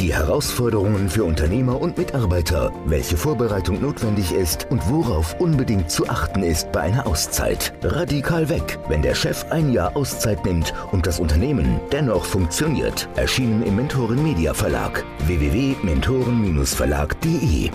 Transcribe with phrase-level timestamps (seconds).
[0.00, 6.42] die Herausforderungen für Unternehmer und Mitarbeiter, welche Vorbereitung notwendig ist und worauf unbedingt zu achten
[6.42, 7.72] ist bei einer Auszeit.
[7.82, 13.08] Radikal weg, wenn der Chef ein Jahr Auszeit nimmt und das Unternehmen dennoch funktioniert.
[13.16, 17.70] Erschienen im Mentoren Media Verlag www.mentoren-verlag.de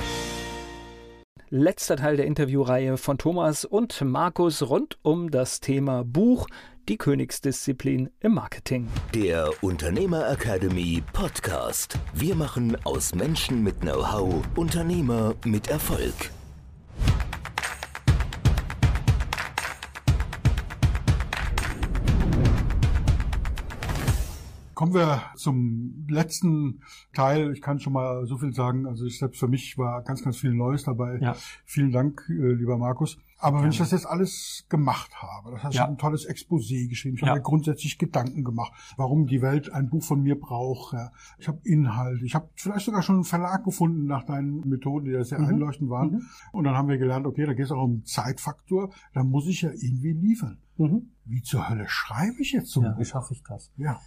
[1.55, 6.47] Letzter Teil der Interviewreihe von Thomas und Markus rund um das Thema Buch,
[6.89, 8.87] die Königsdisziplin im Marketing.
[9.13, 11.97] Der Unternehmer Academy Podcast.
[12.13, 16.13] Wir machen aus Menschen mit Know-how Unternehmer mit Erfolg.
[24.73, 26.81] Kommen wir zum letzten
[27.13, 27.53] Teil.
[27.53, 28.85] Ich kann schon mal so viel sagen.
[28.85, 31.19] Also ich selbst für mich war ganz, ganz viel Neues dabei.
[31.21, 31.37] Ja.
[31.63, 33.17] Vielen Dank, äh, lieber Markus.
[33.43, 35.77] Aber wenn ich das jetzt alles gemacht habe, das heißt, ja.
[35.77, 37.27] ich habe ein tolles Exposé geschrieben, ich ja.
[37.27, 40.93] habe mir grundsätzlich Gedanken gemacht, warum die Welt ein Buch von mir braucht.
[40.93, 41.11] Ja.
[41.37, 45.11] Ich habe Inhalt, ich habe vielleicht sogar schon einen Verlag gefunden nach deinen Methoden, die
[45.11, 45.47] da sehr mhm.
[45.47, 46.11] einleuchtend waren.
[46.11, 46.21] Mhm.
[46.53, 49.61] Und dann haben wir gelernt, okay, da geht es auch um Zeitfaktor, da muss ich
[49.61, 50.59] ja irgendwie liefern.
[50.77, 51.11] Mhm.
[51.25, 52.81] Wie zur Hölle schreibe ich jetzt so?
[52.81, 53.71] Ja, wie schaffe ich das?
[53.75, 53.99] Ja.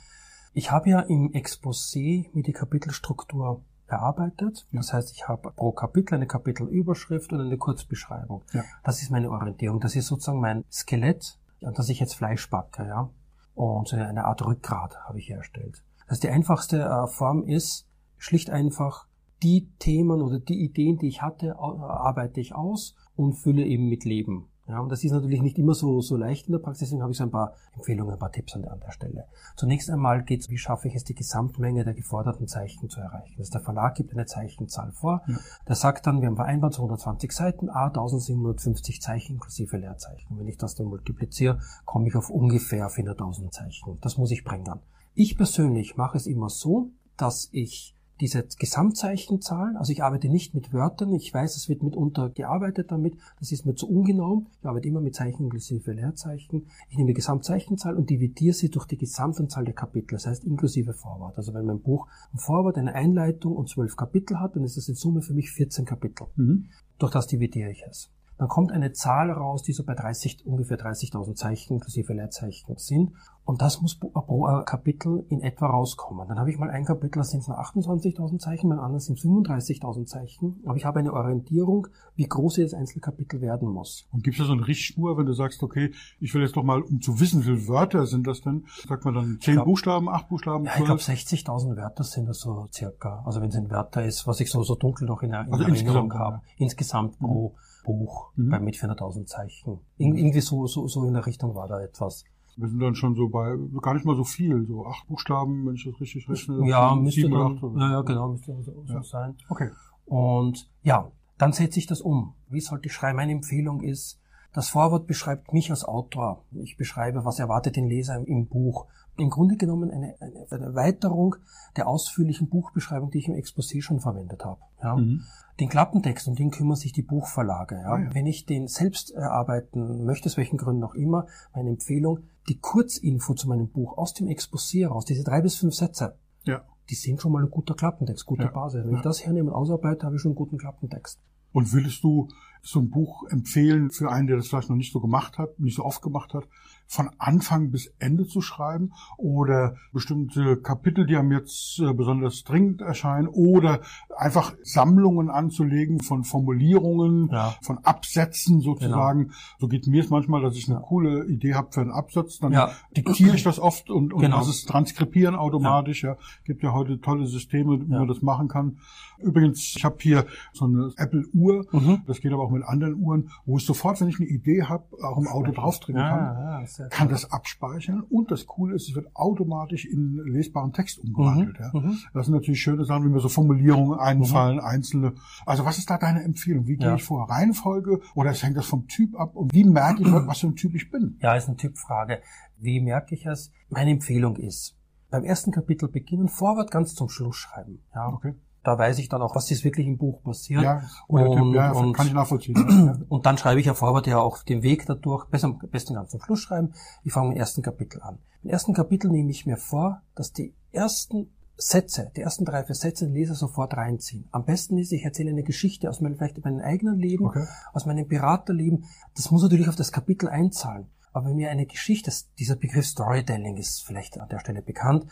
[0.55, 4.67] Ich habe ja im Exposé mir die Kapitelstruktur erarbeitet.
[4.71, 4.79] Ja.
[4.81, 8.43] Das heißt, ich habe pro Kapitel eine Kapitelüberschrift und eine Kurzbeschreibung.
[8.53, 8.65] Ja.
[8.85, 9.81] Das ist meine Orientierung.
[9.81, 13.11] Das ist sozusagen mein Skelett, an das ich jetzt Fleisch backe, ja.
[13.55, 15.83] Und so eine Art Rückgrat habe ich hergestellt.
[16.09, 19.07] Das die einfachste äh, Form ist schlicht einfach
[19.43, 24.05] die Themen oder die Ideen, die ich hatte, arbeite ich aus und fülle eben mit
[24.05, 24.49] Leben.
[24.69, 27.13] Ja, und das ist natürlich nicht immer so, so leicht in der Praxis, deswegen habe
[27.13, 29.27] ich so ein paar Empfehlungen, ein paar Tipps an der, an der Stelle.
[29.57, 33.37] Zunächst einmal geht es, wie schaffe ich es, die Gesamtmenge der geforderten Zeichen zu erreichen.
[33.39, 35.39] Also der Verlag gibt eine Zeichenzahl vor, ja.
[35.69, 40.39] der sagt dann, wir haben vereinbart 220 Seiten, a 1750 Zeichen inklusive Leerzeichen.
[40.39, 43.99] Wenn ich das dann multipliziere, komme ich auf ungefähr 400.000 Zeichen.
[44.01, 44.81] Das muss ich bringen.
[45.15, 50.73] Ich persönlich mache es immer so, dass ich diese Gesamtzeichenzahl, also ich arbeite nicht mit
[50.73, 54.89] Wörtern, ich weiß, es wird mitunter gearbeitet damit, das ist mir zu ungenau, ich arbeite
[54.89, 56.67] immer mit Zeichen inklusive Leerzeichen.
[56.89, 60.95] Ich nehme die Gesamtzeichenzahl und dividiere sie durch die Gesamtanzahl der Kapitel, das heißt inklusive
[60.95, 61.37] Vorwort.
[61.37, 64.89] Also wenn mein Buch ein Vorwort, eine Einleitung und zwölf Kapitel hat, dann ist das
[64.89, 66.27] in Summe für mich 14 Kapitel.
[66.37, 66.67] Mhm.
[66.99, 70.79] Durch das dividiere ich es dann kommt eine Zahl raus, die so bei 30, ungefähr
[70.79, 73.13] 30.000 Zeichen inklusive Leerzeichen sind.
[73.45, 76.27] Und das muss pro Kapitel in etwa rauskommen.
[76.27, 80.61] Dann habe ich mal ein Kapitel, das sind 28.000 Zeichen, beim anderen sind 35.000 Zeichen.
[80.67, 81.87] Aber ich habe eine Orientierung,
[82.17, 84.09] wie groß jedes Einzelkapitel werden muss.
[84.11, 86.65] Und gibt es da so eine Richtschnur, wenn du sagst, okay, ich will jetzt doch
[86.65, 88.67] mal, um zu wissen, wie viele Wörter sind das denn?
[88.89, 90.65] Sagt man dann 10 glaub, Buchstaben, 8 Buchstaben?
[90.65, 93.23] Ja, ich glaube 60.000 Wörter sind das so circa.
[93.25, 95.63] Also wenn es ein Wörter ist, was ich so, so dunkel noch in, in also
[95.63, 96.41] Erinnerung habe.
[96.57, 97.57] Insgesamt pro, mhm.
[97.95, 98.51] Buch mhm.
[98.51, 99.79] bei mit 400.000 Zeichen.
[99.99, 102.25] Ir irgendwie so, so, so in der Richtung war da etwas.
[102.57, 105.75] Wir sind dann schon so bei gar nicht mal so viel, so acht Buchstaben, wenn
[105.75, 106.67] ich das richtig rechne.
[106.67, 109.03] Ja, müsste sieben dann, acht, ja, ja, genau, müsste so, ja.
[109.03, 109.37] sein.
[109.49, 109.71] Okay.
[110.07, 112.35] Und ja, dann setze ich das um.
[112.49, 113.17] Wie sollte ich schreiben?
[113.17, 114.19] Meine Empfehlung ist,
[114.57, 116.47] das Vorwort beschreibt mich als Autor.
[116.53, 118.87] Ich beschreibe, was erwartet den Leser im Buch.
[119.19, 121.37] Im Grunde genommen eine, eine Erweiterung
[121.77, 124.63] der ausführlichen Buchbeschreibung, die ich im Exposé schon verwendet habe.
[124.83, 124.97] Ja.
[124.97, 125.25] Mhm.
[125.61, 127.75] Den Klappentext, um den kümmern sich die Buchverlage.
[127.75, 127.99] Ja.
[127.99, 128.15] Ja.
[128.15, 133.35] Wenn ich den selbst erarbeiten möchte, aus welchen Gründen auch immer, meine Empfehlung, die Kurzinfo
[133.35, 136.65] zu meinem Buch aus dem Exposé raus, diese drei bis fünf Sätze, ja.
[136.89, 138.51] die sind schon mal ein guter Klappentext, gute ja.
[138.51, 138.87] Basis.
[138.87, 141.21] Wenn ich das hernehme und ausarbeite, habe ich schon einen guten Klappentext.
[141.53, 142.29] Und würdest du
[142.67, 145.77] so ein Buch empfehlen für einen, der das vielleicht noch nicht so gemacht hat, nicht
[145.77, 146.49] so oft gemacht hat,
[146.87, 152.81] von Anfang bis Ende zu schreiben oder bestimmte Kapitel, die einem jetzt äh, besonders dringend
[152.81, 153.81] erscheinen oder
[154.17, 157.55] einfach Sammlungen anzulegen von Formulierungen, ja.
[157.61, 159.25] von Absätzen sozusagen.
[159.25, 159.35] Genau.
[159.59, 160.83] So geht mir es manchmal, dass ich eine ja.
[160.83, 162.71] coole Idee habe für einen Absatz, dann ja.
[162.97, 164.39] diktiere ich das oft und, und genau.
[164.39, 166.05] das ist transkribieren automatisch.
[166.05, 166.17] Ja.
[166.45, 168.79] Gibt ja heute tolle Systeme, wie man das machen kann.
[169.19, 172.03] Übrigens, ich habe hier so eine Apple-Uhr, mhm.
[172.07, 174.85] das geht aber auch mit anderen Uhren, wo ich sofort, wenn ich eine Idee habe,
[175.03, 179.85] auch im Auto draufdrücken kann kann das abspeichern und das Coole ist, es wird automatisch
[179.85, 181.59] in lesbaren Text umgewandelt.
[181.59, 181.65] Mhm.
[181.65, 181.81] Ja.
[181.81, 181.99] Mhm.
[182.15, 184.65] Das sind natürlich schöne Sachen, wie mir so Formulierungen einfallen, mhm.
[184.65, 185.15] einzelne.
[185.45, 186.67] Also was ist da deine Empfehlung?
[186.67, 186.95] Wie gehe ja.
[186.95, 187.29] ich vor?
[187.31, 189.37] Reihenfolge oder hängt das vom Typ ab?
[189.37, 191.19] Und wie merke ich, was für ein Typ ich bin?
[191.21, 192.21] Ja, ist eine Typfrage.
[192.59, 193.51] Wie merke ich es?
[193.69, 194.77] Meine Empfehlung ist,
[195.11, 197.81] beim ersten Kapitel beginnen, Vorwort ganz zum Schluss schreiben.
[197.95, 198.09] Ja.
[198.09, 198.35] Okay
[198.67, 200.63] da weiß ich dann auch, was ist wirklich im Buch passiert.
[200.63, 203.05] Ja, und, ja, und, kann ich nachvollziehen.
[203.09, 206.11] und dann schreibe ich ja Vorwort ja auch den Weg dadurch, besser am besten ganz
[206.11, 206.75] zum Schluss schreiben.
[207.05, 208.19] Ich fange im ersten Kapitel an.
[208.43, 212.75] Im ersten Kapitel nehme ich mir vor, dass die ersten Sätze, die ersten drei, vier
[212.75, 214.29] Sätze den Leser sofort reinziehen.
[214.31, 217.47] Am besten ist, ich erzähle eine Geschichte aus meinem, vielleicht meinem eigenen Leben, okay.
[217.73, 218.85] aus meinem Beraterleben.
[219.15, 220.89] Das muss natürlich auf das Kapitel einzahlen.
[221.17, 225.07] Aber wenn mir eine Geschichte, dieser Begriff Storytelling ist vielleicht an der Stelle bekannt,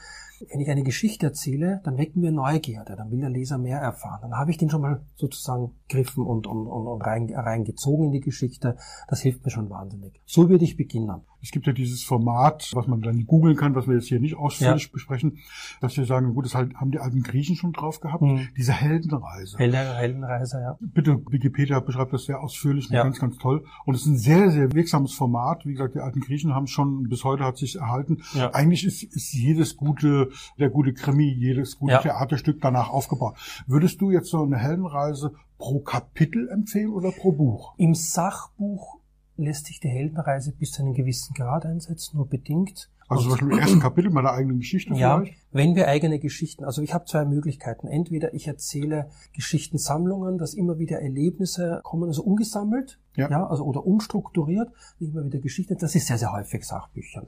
[0.50, 4.18] wenn ich eine Geschichte erzähle, dann wecken wir Neugierde, dann will der Leser mehr erfahren.
[4.20, 8.20] Dann habe ich den schon mal sozusagen griffen und, und, und, und reingezogen in die
[8.20, 8.76] Geschichte.
[9.08, 10.20] Das hilft mir schon wahnsinnig.
[10.26, 11.22] So würde ich beginnen.
[11.44, 14.34] Es gibt ja dieses Format, was man dann googeln kann, was wir jetzt hier nicht
[14.34, 14.88] ausführlich ja.
[14.90, 15.40] besprechen,
[15.82, 18.48] dass wir sagen, gut, das halt, haben die alten Griechen schon drauf gehabt, mhm.
[18.56, 19.58] diese Heldenreise.
[19.58, 20.78] Heldenreise, ja.
[20.80, 23.02] Bitte, Wikipedia beschreibt das sehr ausführlich ja.
[23.02, 23.66] ganz, ganz toll.
[23.84, 25.66] Und es ist ein sehr, sehr wirksames Format.
[25.66, 28.22] Wie gesagt, die alten Griechen haben schon, bis heute hat sich erhalten.
[28.32, 28.54] Ja.
[28.54, 31.98] Eigentlich ist, ist jedes gute, der gute Krimi, jedes gute.
[32.00, 33.36] Theaterstück danach aufgebaut.
[33.66, 37.74] Würdest du jetzt so eine Heldenreise pro Kapitel empfehlen oder pro Buch?
[37.76, 38.98] Im Sachbuch
[39.36, 42.90] lässt sich die Heldenreise bis zu einem gewissen Grad einsetzen, nur bedingt.
[43.06, 45.38] Also zum Beispiel im ersten Kapitel meiner eigenen Geschichte ja, vielleicht?
[45.52, 47.86] wenn wir eigene Geschichten, also ich habe zwei Möglichkeiten.
[47.86, 53.28] Entweder ich erzähle Geschichtensammlungen, dass immer wieder Erlebnisse kommen, also ungesammelt, ja.
[53.30, 54.70] ja also oder unstrukturiert,
[55.00, 55.76] immer wieder Geschichten.
[55.78, 57.26] Das ist sehr, sehr häufig Sachbüchern.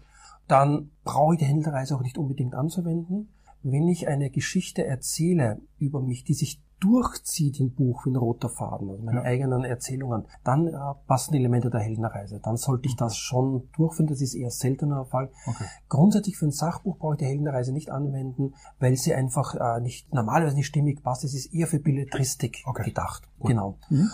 [0.49, 3.29] Dann brauche ich die Heldenreise auch nicht unbedingt anzuwenden.
[3.63, 8.49] Wenn ich eine Geschichte erzähle über mich, die sich durchzieht im Buch wie ein roter
[8.49, 9.25] Faden, also meine ja.
[9.25, 10.73] eigenen Erzählungen, dann äh,
[11.07, 12.41] passen Elemente der Heldenreise.
[12.41, 14.09] Dann sollte ich das schon durchführen.
[14.09, 15.31] Das ist eher seltener Fall.
[15.47, 15.65] Okay.
[15.89, 20.13] Grundsätzlich für ein Sachbuch brauche ich die Heldenreise nicht anwenden, weil sie einfach äh, nicht
[20.13, 21.25] normalerweise nicht stimmig passt.
[21.25, 22.85] Es ist eher für Belletristik okay.
[22.85, 23.29] gedacht.
[23.39, 23.51] Gut.
[23.51, 23.79] Genau.
[23.89, 24.11] Mhm.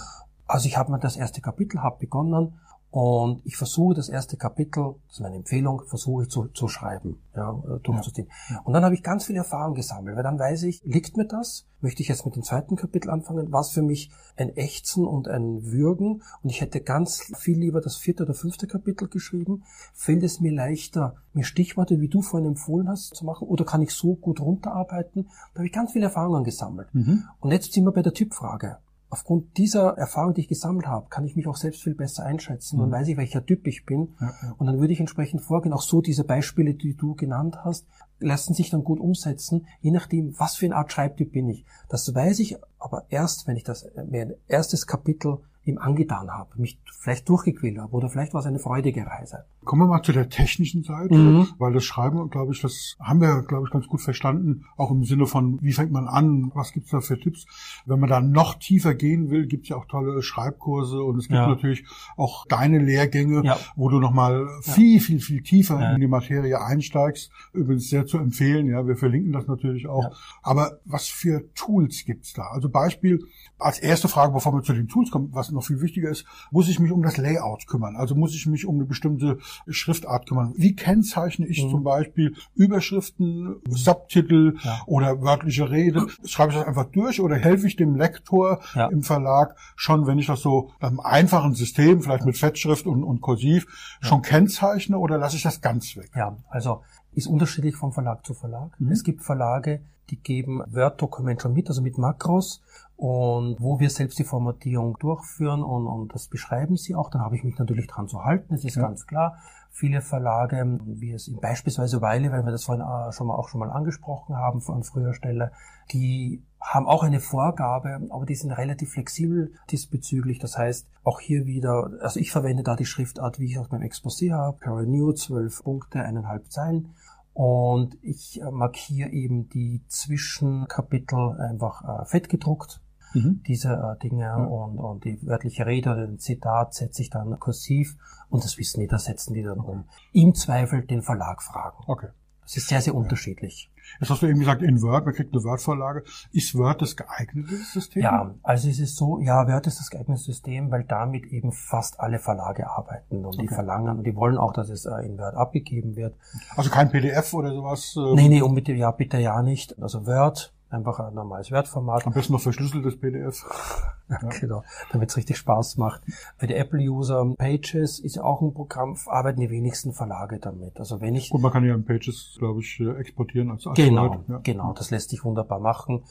[0.47, 2.59] Also ich habe mir das erste Kapitel, habe begonnen
[2.93, 7.23] und ich versuche das erste Kapitel, das ist meine Empfehlung, versuche ich zu, zu schreiben,
[7.35, 8.29] ja, äh, durchzuziehen.
[8.51, 8.61] Ja.
[8.65, 11.67] Und dann habe ich ganz viel Erfahrung gesammelt, weil dann weiß ich, liegt mir das?
[11.81, 13.51] Möchte ich jetzt mit dem zweiten Kapitel anfangen?
[13.51, 16.23] Was für mich ein Ächzen und ein Würgen?
[16.43, 19.65] Und ich hätte ganz viel lieber das vierte oder fünfte Kapitel geschrieben.
[19.95, 23.49] Fällt es mir leichter, mir Stichworte, wie du vorhin empfohlen hast, zu machen?
[23.49, 25.31] Oder kann ich so gut runterarbeiten?
[25.55, 26.95] Da habe ich ganz viele Erfahrungen gesammelt.
[26.95, 27.25] Mhm.
[27.41, 28.77] Und jetzt sind wir bei der Typfrage
[29.13, 32.79] aufgrund dieser Erfahrung, die ich gesammelt habe, kann ich mich auch selbst viel besser einschätzen
[32.79, 32.85] mhm.
[32.85, 34.15] und weiß ich, welcher Typ ich bin.
[34.19, 34.55] Ja, ja.
[34.57, 35.75] Und dann würde ich entsprechend vorgehen.
[35.75, 37.87] Auch so diese Beispiele, die du genannt hast,
[38.21, 41.67] lassen sich dann gut umsetzen, je nachdem, was für eine Art Schreibtyp bin ich.
[41.91, 46.59] Das weiß ich aber erst, wenn ich das, mir ein erstes Kapitel ihm angetan habe,
[46.59, 49.45] mich vielleicht durchgequält habe oder vielleicht war es eine freudige Reise.
[49.65, 51.49] Kommen wir mal zu der technischen Seite, mhm.
[51.59, 55.05] weil das Schreiben, glaube ich, das haben wir, glaube ich, ganz gut verstanden, auch im
[55.05, 57.47] Sinne von, wie fängt man an, was gibt's da für Tipps.
[57.87, 61.39] Wenn man da noch tiefer gehen will, gibt's ja auch tolle Schreibkurse und es gibt
[61.39, 61.47] ja.
[61.47, 61.85] natürlich
[62.17, 63.57] auch deine Lehrgänge, ja.
[63.77, 64.73] wo du nochmal ja.
[64.73, 67.31] viel, viel, viel tiefer in die Materie einsteigst.
[67.53, 70.11] Übrigens sehr zu empfehlen, ja, wir verlinken das natürlich auch.
[70.43, 72.49] Aber was für Tools gibt's da?
[72.49, 73.21] Also Beispiel,
[73.59, 76.69] als erste Frage, bevor wir zu den Tools kommen, was noch viel wichtiger ist, muss
[76.69, 77.97] ich mich um das Layout kümmern.
[77.97, 79.39] Also muss ich mich um eine bestimmte
[79.69, 80.55] Schriftart kümmern.
[80.57, 81.71] Wie kennzeichne ich mhm.
[81.71, 84.81] zum Beispiel Überschriften, Subtitel ja.
[84.87, 86.07] oder wörtliche Rede?
[86.25, 88.89] Schreibe ich das einfach durch oder helfe ich dem Lektor ja.
[88.89, 93.21] im Verlag schon, wenn ich das so einem einfachen System, vielleicht mit Fettschrift und, und
[93.21, 93.67] Kursiv,
[94.01, 96.11] schon kennzeichne oder lasse ich das ganz weg?
[96.15, 96.83] Ja, also
[97.15, 98.79] ist unterschiedlich vom Verlag zu Verlag.
[98.81, 98.91] Mhm.
[98.91, 99.81] Es gibt Verlage,
[100.11, 102.63] die geben Word-Dokument schon mit, also mit Makros
[102.97, 107.11] und wo wir selbst die Formatierung durchführen und, und das beschreiben sie auch.
[107.11, 108.83] Dann habe ich mich natürlich dran zu halten, das ist ja.
[108.83, 109.39] ganz klar.
[109.71, 113.49] Viele Verlage, wie es in beispielsweise Weile, weil wir das vorhin äh, schon mal auch
[113.49, 115.51] schon mal angesprochen haben von früher Stelle,
[115.93, 120.39] die haben auch eine Vorgabe, aber die sind relativ flexibel diesbezüglich.
[120.39, 123.83] Das heißt, auch hier wieder, also ich verwende da die Schriftart, wie ich aus meinem
[123.83, 126.95] Exposé habe, Carol New, zwölf Punkte, eineinhalb Zeilen.
[127.35, 132.81] Und ich äh, markiere eben die Zwischenkapitel einfach äh, fett gedruckt.
[133.15, 133.43] Mhm.
[133.47, 134.37] Diese äh, Dinge ja.
[134.37, 137.97] und, und die wörtliche Rede oder den Zitat setze ich dann kursiv
[138.31, 139.85] und das Wissen die, das setzen die dann um.
[140.13, 141.85] Im Zweifel den Verlag fragen.
[141.87, 142.09] Okay.
[142.43, 143.71] Das ist sehr, sehr unterschiedlich.
[144.01, 146.05] Jetzt hast du eben gesagt, in Word, man kriegt eine Word-Vorlage.
[146.33, 148.03] Ist Word das geeignete System?
[148.03, 152.01] Ja, also es ist so, ja, Word ist das geeignete System, weil damit eben fast
[152.01, 153.43] alle Verlage arbeiten und okay.
[153.43, 156.17] die verlangen und die wollen auch, dass es äh, in Word abgegeben wird.
[156.57, 157.95] Also kein PDF oder sowas?
[157.97, 159.81] Äh, nee, nee, unbedingt, ja, bitte ja nicht.
[159.81, 162.07] Also Word, einfach ein normales Wertformat.
[162.07, 163.45] Am besten noch verschlüsseltes PDF.
[164.09, 166.03] ja, genau, damit es richtig Spaß macht.
[166.41, 170.79] Bei der Apple-User Pages ist ja auch ein Programm, arbeiten die wenigsten Verlage damit.
[170.79, 171.31] Also wenn ich...
[171.33, 174.41] Und man kann ja Pages, glaube ich, äh, exportieren als Genau, ja.
[174.43, 176.05] genau, das lässt sich wunderbar machen.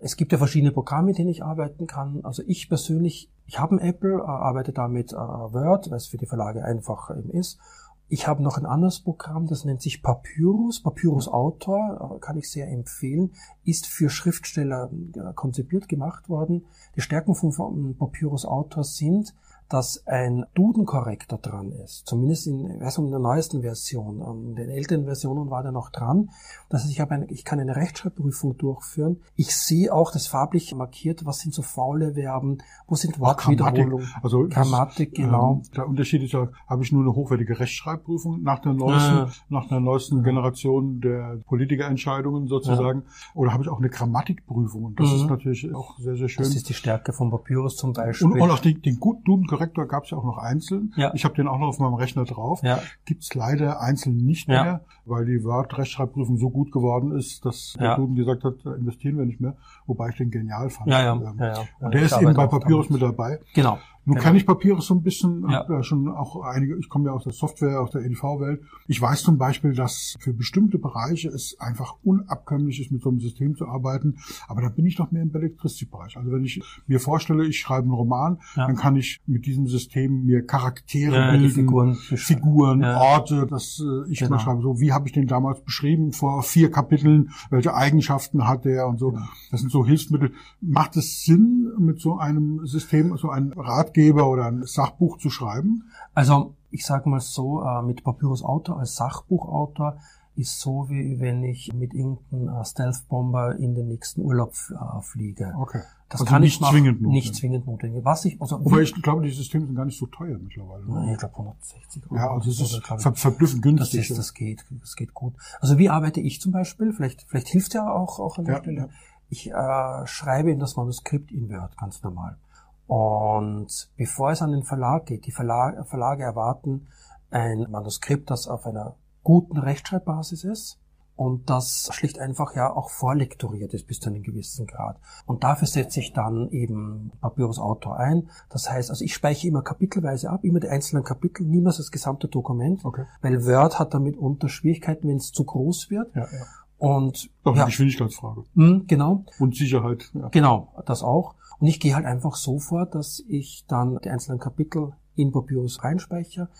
[0.00, 2.20] Es gibt ja verschiedene Programme, mit denen ich arbeiten kann.
[2.24, 6.18] Also ich persönlich, ich habe ein Apple, äh, arbeite damit äh, Word, weil es für
[6.18, 7.58] die Verlage einfach eben ist.
[8.08, 10.82] Ich habe noch ein anderes Programm, das nennt sich Papyrus.
[10.82, 13.32] Papyrus Autor, äh, kann ich sehr empfehlen,
[13.64, 14.90] ist für Schriftsteller
[15.34, 16.66] konzipiert gemacht worden.
[16.96, 19.34] Die Stärken von Papyrus Autor sind,
[19.74, 22.06] dass ein Dudenkorrektor dran ist.
[22.06, 24.20] Zumindest in, also in der neuesten Version.
[24.20, 26.30] In den älteren Versionen war der noch dran.
[26.68, 29.16] Das heißt, ich, habe eine, ich kann eine Rechtschreibprüfung durchführen.
[29.34, 34.08] Ich sehe auch das farblich markiert, was sind so faule Verben, wo sind Wortwiederholungen.
[34.22, 35.54] Also Grammatik, genau.
[35.54, 39.26] Ähm, der Unterschied ist ja, habe ich nur eine hochwertige Rechtschreibprüfung nach der neuesten, äh.
[39.48, 43.00] nach der neuesten Generation der Politikerentscheidungen sozusagen.
[43.00, 43.32] Ja.
[43.34, 44.84] Oder habe ich auch eine Grammatikprüfung.
[44.84, 45.16] Und das mhm.
[45.16, 46.44] ist natürlich auch sehr, sehr schön.
[46.44, 48.28] Das ist die Stärke von Papyrus zum Beispiel.
[48.28, 50.92] Und, und auch den, den guten Duden-Korrektor gab es ja auch noch einzeln.
[50.96, 51.12] Ja.
[51.14, 52.62] Ich habe den auch noch auf meinem Rechner drauf.
[52.62, 52.78] Ja.
[53.04, 54.80] Gibt's leider einzeln nicht mehr, ja.
[55.04, 59.40] weil die Word-Rechtschreibprüfung so gut geworden ist, dass der Duden gesagt hat, investieren wir nicht
[59.40, 59.56] mehr.
[59.86, 60.90] Wobei ich den genial fand.
[60.90, 61.12] Ja, ja.
[61.14, 61.62] Ähm, ja, ja.
[61.80, 63.40] Und der ist eben bei Papyrus mit dabei.
[63.54, 63.78] Genau.
[64.06, 64.24] Nun genau.
[64.24, 65.64] kann ich Papyrus so ein bisschen, ja.
[65.68, 68.62] ja schon auch einige, ich komme ja aus der Software, aus der EDV-Welt.
[68.86, 73.20] Ich weiß zum Beispiel, dass für bestimmte Bereiche es einfach unabkömmlich ist, mit so einem
[73.20, 74.18] System zu arbeiten.
[74.46, 76.16] Aber da bin ich doch mehr im Belletristikbereich.
[76.16, 78.66] Also wenn ich mir vorstelle, ich schreibe einen Roman, ja.
[78.66, 84.10] dann kann ich mit diesem System mir Charaktere ja, bilden, Figuren, Figuren Orte, dass äh,
[84.10, 84.32] ich genau.
[84.32, 88.66] mal schreibe, so wie habe ich den damals beschrieben vor vier Kapiteln, welche Eigenschaften hat
[88.66, 89.12] der und so.
[89.12, 89.24] Genau.
[89.50, 90.32] Das sind so Hilfsmittel.
[90.60, 95.30] Macht es Sinn, mit so einem System, so einem Rat Ratgeber oder ein Sachbuch zu
[95.30, 95.84] schreiben?
[96.14, 99.98] Also ich sage mal so, äh, mit Papyrus Autor als Sachbuchautor
[100.36, 105.54] ist so, wie wenn ich mit irgendeinem äh, Stealth-Bomber in den nächsten Urlaub äh, fliege.
[105.56, 105.82] Okay.
[106.08, 107.24] Das also kann nicht ich machen, zwingend notwendig.
[107.24, 108.04] Nicht zwingend notwendig.
[108.04, 110.84] Was ich, also, Aber ich glaube, die Systeme sind gar nicht so teuer mittlerweile.
[110.86, 112.16] Nein, ich glaube 160 Euro.
[112.16, 114.00] Ja, also es ist ver verblüffend günstig.
[114.00, 115.34] Das, ist, das geht, das geht gut.
[115.60, 116.92] Also wie arbeite ich zum Beispiel?
[116.92, 118.78] Vielleicht, vielleicht hilft ja auch, auch an der ja, Stelle.
[118.78, 118.88] Ja.
[119.28, 122.38] Ich äh, schreibe in das Manuskript in Word ganz normal.
[122.86, 126.88] Und bevor es an den Verlag geht, die Verlage, Verlage erwarten
[127.30, 130.78] ein Manuskript, das auf einer guten Rechtschreibbasis ist
[131.16, 134.96] und das schlicht einfach ja auch vorlektoriert ist bis zu einem gewissen Grad.
[135.26, 138.28] Und dafür setze ich dann eben Papyrus Autor ein.
[138.50, 142.26] Das heißt, also ich speichere immer kapitelweise ab, immer die einzelnen Kapitel, niemals das gesamte
[142.26, 143.04] Dokument, okay.
[143.22, 146.14] weil Word hat damit unter Schwierigkeiten, wenn es zu groß wird.
[146.16, 146.46] Ja, ja.
[146.78, 148.44] Und auch ja, Geschwindigkeitsfrage.
[148.54, 149.24] Mh, genau.
[149.38, 150.10] Und Sicherheit.
[150.12, 150.28] Ja.
[150.28, 151.34] Genau, das auch.
[151.64, 155.82] Und ich gehe halt einfach so vor, dass ich dann die einzelnen Kapitel in Papyrus
[155.82, 156.50] reinspeichere,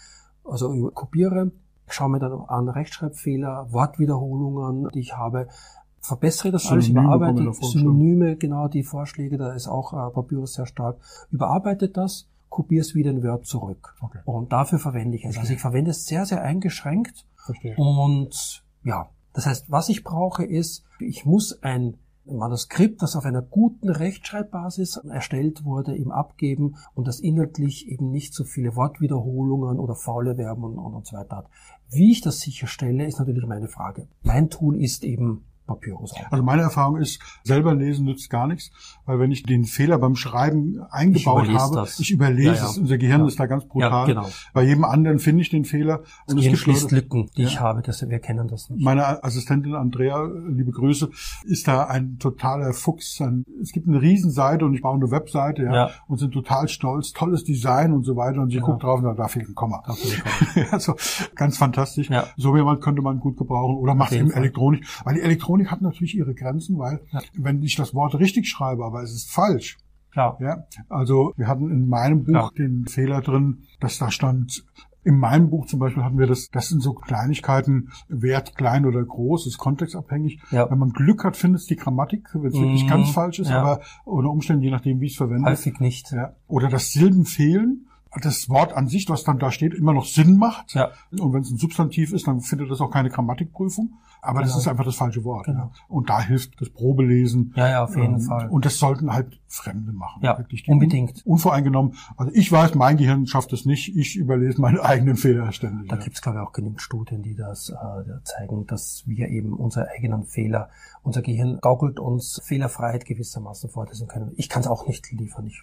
[0.45, 1.53] also kopiere,
[1.87, 5.49] schaue mir dann an Rechtschreibfehler, Wortwiederholungen, die ich habe,
[6.01, 10.97] verbessere das alles, überarbeite Synonyme, genau, die Vorschläge, da ist auch äh, Papyrus sehr stark,
[11.31, 13.97] überarbeitet das, kopiere es wieder in Word zurück.
[14.01, 14.21] Okay.
[14.25, 15.37] Und dafür verwende ich es.
[15.37, 17.27] Also ich verwende es sehr, sehr eingeschränkt.
[17.45, 17.77] Verstehe.
[17.77, 23.43] Und ja, das heißt, was ich brauche ist, ich muss ein Manuskript, das auf einer
[23.43, 29.95] guten Rechtschreibbasis erstellt wurde, ihm abgeben und das inhaltlich eben nicht so viele Wortwiederholungen oder
[29.95, 31.47] faule Verben und, und so weiter hat.
[31.91, 34.09] Wie ich das sicherstelle, ist natürlich meine Frage.
[34.23, 36.13] Mein Tool ist eben Papyrus.
[36.31, 38.71] Also meine Erfahrung ist, selber lesen nützt gar nichts,
[39.07, 41.99] weil wenn ich den Fehler beim Schreiben eingebaut ich habe, das.
[42.01, 42.65] ich überlese ja, ja.
[42.67, 42.79] es.
[42.79, 43.27] Unser Gehirn ja.
[43.27, 44.07] ist da ganz brutal.
[44.07, 44.29] genau.
[44.53, 46.03] Bei jedem anderen finde ich den Fehler.
[46.27, 48.85] Und es, es gibt Lücken, die ich habe, dass wir kennen das nicht.
[48.85, 51.11] Meine Assistentin Andrea, liebe Grüße,
[51.45, 53.23] ist da ein totaler Fuchs.
[53.63, 57.45] es gibt eine Riesenseite und ich baue eine Webseite ja, und sind total stolz, tolles
[57.45, 58.41] Design und so weiter.
[58.41, 59.83] Und sie guckt drauf und sagt, da fehlt ein Komma.
[60.71, 60.95] also
[61.35, 62.11] ganz fantastisch.
[62.37, 65.83] So jemand könnte man gut gebrauchen oder macht eben Elektronik, weil die Elektronik Elektronik hat
[65.83, 67.21] natürlich ihre Grenzen, weil ja.
[67.39, 69.79] wenn ich das Wort richtig schreibe, aber es ist falsch.
[70.11, 70.39] Klar.
[70.41, 72.53] Ja, also wir hatten in meinem Buch Klar.
[72.57, 74.65] den Fehler drin, dass da stand,
[75.03, 79.05] in meinem Buch zum Beispiel hatten wir das, das sind so Kleinigkeiten, Wert klein oder
[79.05, 80.41] groß, ist kontextabhängig.
[80.51, 80.71] Ja.
[80.71, 82.63] Wenn man Glück hat, findet es die Grammatik, wenn es mhm.
[82.63, 83.61] wirklich ganz falsch ist, ja.
[83.61, 85.51] aber unter Umständen, je nachdem, wie es verwendet.
[85.51, 86.13] Häufig nicht.
[86.13, 86.37] Ja.
[86.47, 87.89] Oder dass Silben fehlen
[88.21, 90.75] das Wort an sich, was dann da steht, immer noch Sinn macht.
[90.75, 90.91] Ja.
[91.11, 93.95] Und wenn es ein Substantiv ist, dann findet das auch keine Grammatikprüfung.
[94.23, 94.53] Aber genau.
[94.53, 95.47] das ist einfach das falsche Wort.
[95.47, 95.71] Genau.
[95.89, 97.53] Und da hilft das Probelesen.
[97.57, 98.49] Ja, ja, auf jeden ähm, Fall.
[98.49, 100.23] Und das sollten halt Fremde machen.
[100.25, 101.25] Ja, wirklich unbedingt.
[101.27, 101.95] Unvoreingenommen.
[102.17, 103.95] Also ich weiß, mein Gehirn schafft es nicht.
[103.97, 105.89] Ich überlese meine eigenen Fehler ständig.
[105.89, 106.03] Da ja.
[106.03, 109.89] gibt es, glaube ich, auch genügend Studien, die das äh, zeigen, dass wir eben unsere
[109.91, 110.71] eigenen Fehler,
[111.03, 113.87] unser Gehirn gaukelt uns Fehlerfreiheit gewissermaßen vor.
[114.09, 114.33] können.
[114.37, 115.47] Ich kann es auch nicht liefern.
[115.47, 115.63] Ich,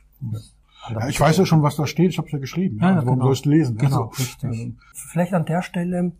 [0.89, 2.11] ja, ich weiß ja schon, was da steht.
[2.11, 2.79] Ich habe es ja geschrieben.
[2.81, 3.25] Ja, also, warum genau.
[3.27, 3.77] sollst du lesen?
[3.77, 4.49] Genau, also, richtig.
[4.49, 6.11] Also, Vielleicht an der Stelle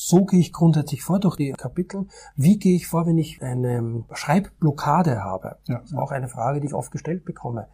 [0.00, 2.06] so gehe ich grundsätzlich vor durch die Kapitel.
[2.36, 5.56] Wie gehe ich vor, wenn ich eine Schreibblockade habe?
[5.66, 5.80] Ja.
[5.80, 7.66] Das ist auch eine Frage, die ich oft gestellt bekomme.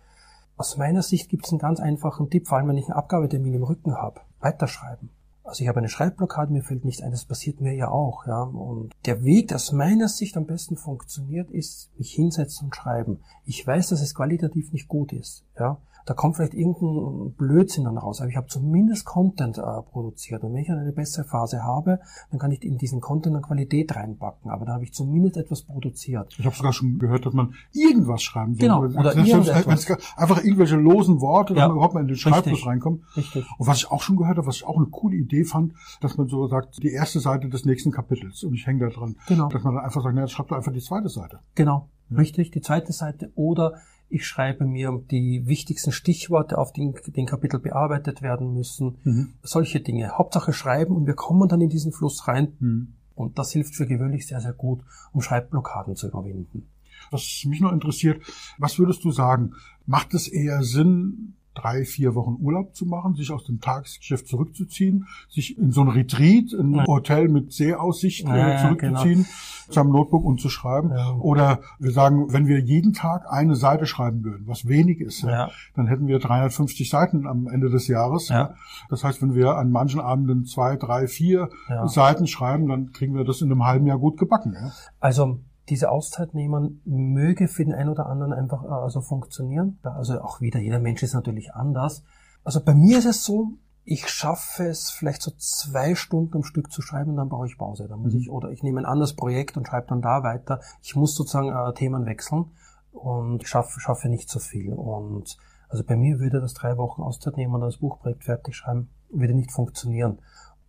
[0.57, 3.53] Aus meiner Sicht gibt es einen ganz einfachen Tipp, vor allem wenn ich einen Abgabetermin
[3.53, 4.23] im Rücken habe.
[4.41, 5.11] Weiterschreiben.
[5.43, 8.45] Also ich habe eine Schreibblockade, mir fällt nichts ein, das passiert mir ja auch, ja.
[8.45, 13.21] Und der Weg, der aus meiner Sicht am besten funktioniert, ist mich hinsetzen und schreiben.
[13.45, 15.77] Ich weiß, dass es qualitativ nicht gut ist, ja.
[16.07, 20.43] Da kommt vielleicht irgendein Blödsinn dann raus, aber ich habe zumindest Content äh, produziert.
[20.45, 23.95] Und wenn ich eine bessere Phase habe, dann kann ich in diesen Content eine Qualität
[23.97, 24.51] reinpacken.
[24.51, 26.35] Aber dann habe ich zumindest etwas produziert.
[26.39, 28.61] Ich habe sogar schon gehört, dass man irgendwas schreiben soll.
[28.61, 29.91] Genau, oder oder irgendetwas.
[30.17, 31.61] Einfach irgendwelche losen Worte, Ja.
[31.61, 32.67] damit überhaupt mal in den Schreibfluss Richtig.
[32.67, 33.03] reinkommt.
[33.17, 33.47] Richtig.
[33.59, 36.17] Und was ich auch schon gehört habe, was ich auch eine coole Idee fand, dass
[36.17, 39.17] man so sagt, die erste Seite des nächsten Kapitels und ich hänge da dran.
[39.27, 39.49] Genau.
[39.49, 41.41] Dass man dann einfach sagt, na, schreib doch einfach die zweite Seite.
[41.55, 43.33] Genau, richtig, die zweite Seite.
[43.35, 43.75] Oder
[44.15, 48.99] ich schreibe mir die wichtigsten Stichworte auf, die in den Kapitel bearbeitet werden müssen.
[49.03, 49.35] Mhm.
[49.43, 50.17] Solche Dinge.
[50.17, 52.53] Hauptsache schreiben und wir kommen dann in diesen Fluss rein.
[52.61, 52.95] Mhm.
[53.17, 56.69] Und das hilft für gewöhnlich sehr, sehr gut, um Schreibblockaden zu überwinden.
[57.11, 58.23] Was mich noch interessiert,
[58.59, 59.55] was würdest du sagen?
[59.85, 65.07] Macht es eher Sinn, drei, vier Wochen Urlaub zu machen, sich aus dem Tagesgeschäft zurückzuziehen,
[65.29, 66.87] sich in so ein Retreat, in ein.
[66.87, 69.27] Hotel mit Seeaussicht Ja, äh, ja, zurückzuziehen,
[69.69, 70.91] zu einem Notebook und zu schreiben?
[70.91, 71.13] Ja.
[71.15, 75.51] Oder wir sagen, wenn wir jeden Tag eine Seite schreiben würden, was wenig ist, ja,
[75.75, 78.29] dann hätten wir 350 Seiten am Ende des Jahres.
[78.29, 78.55] Ja.
[78.91, 81.49] Das heißt, wenn wir an manchen Abenden zwei, drei, vier.
[81.87, 84.57] Seiten schreiben, dann kriegen wir das in einem halben Jahr gut gebacken.
[85.01, 89.79] Also diese Auszeit nehmen möge für den einen oder anderen einfach äh, also funktionieren.
[89.83, 92.05] Also auch wieder, jeder Mensch ist natürlich anders.
[92.43, 93.55] Also bei mir ist es so,
[93.85, 97.59] ich schaffe es vielleicht so zwei Stunden am Stück zu schreiben und dann brauche ich
[97.59, 97.87] Pause.
[97.89, 98.21] Dann muss Mhm.
[98.21, 100.61] ich, oder ich nehme ein anderes Projekt und schreibe dann da weiter.
[100.83, 102.47] Ich muss sozusagen äh, Themen wechseln
[102.93, 104.73] und schaffe, schaffe nicht so viel.
[104.73, 105.37] Und
[105.69, 109.35] also bei mir würde das drei Wochen Auszeit nehmen und das Buchprojekt fertig schreiben, würde
[109.35, 110.19] nicht funktionieren.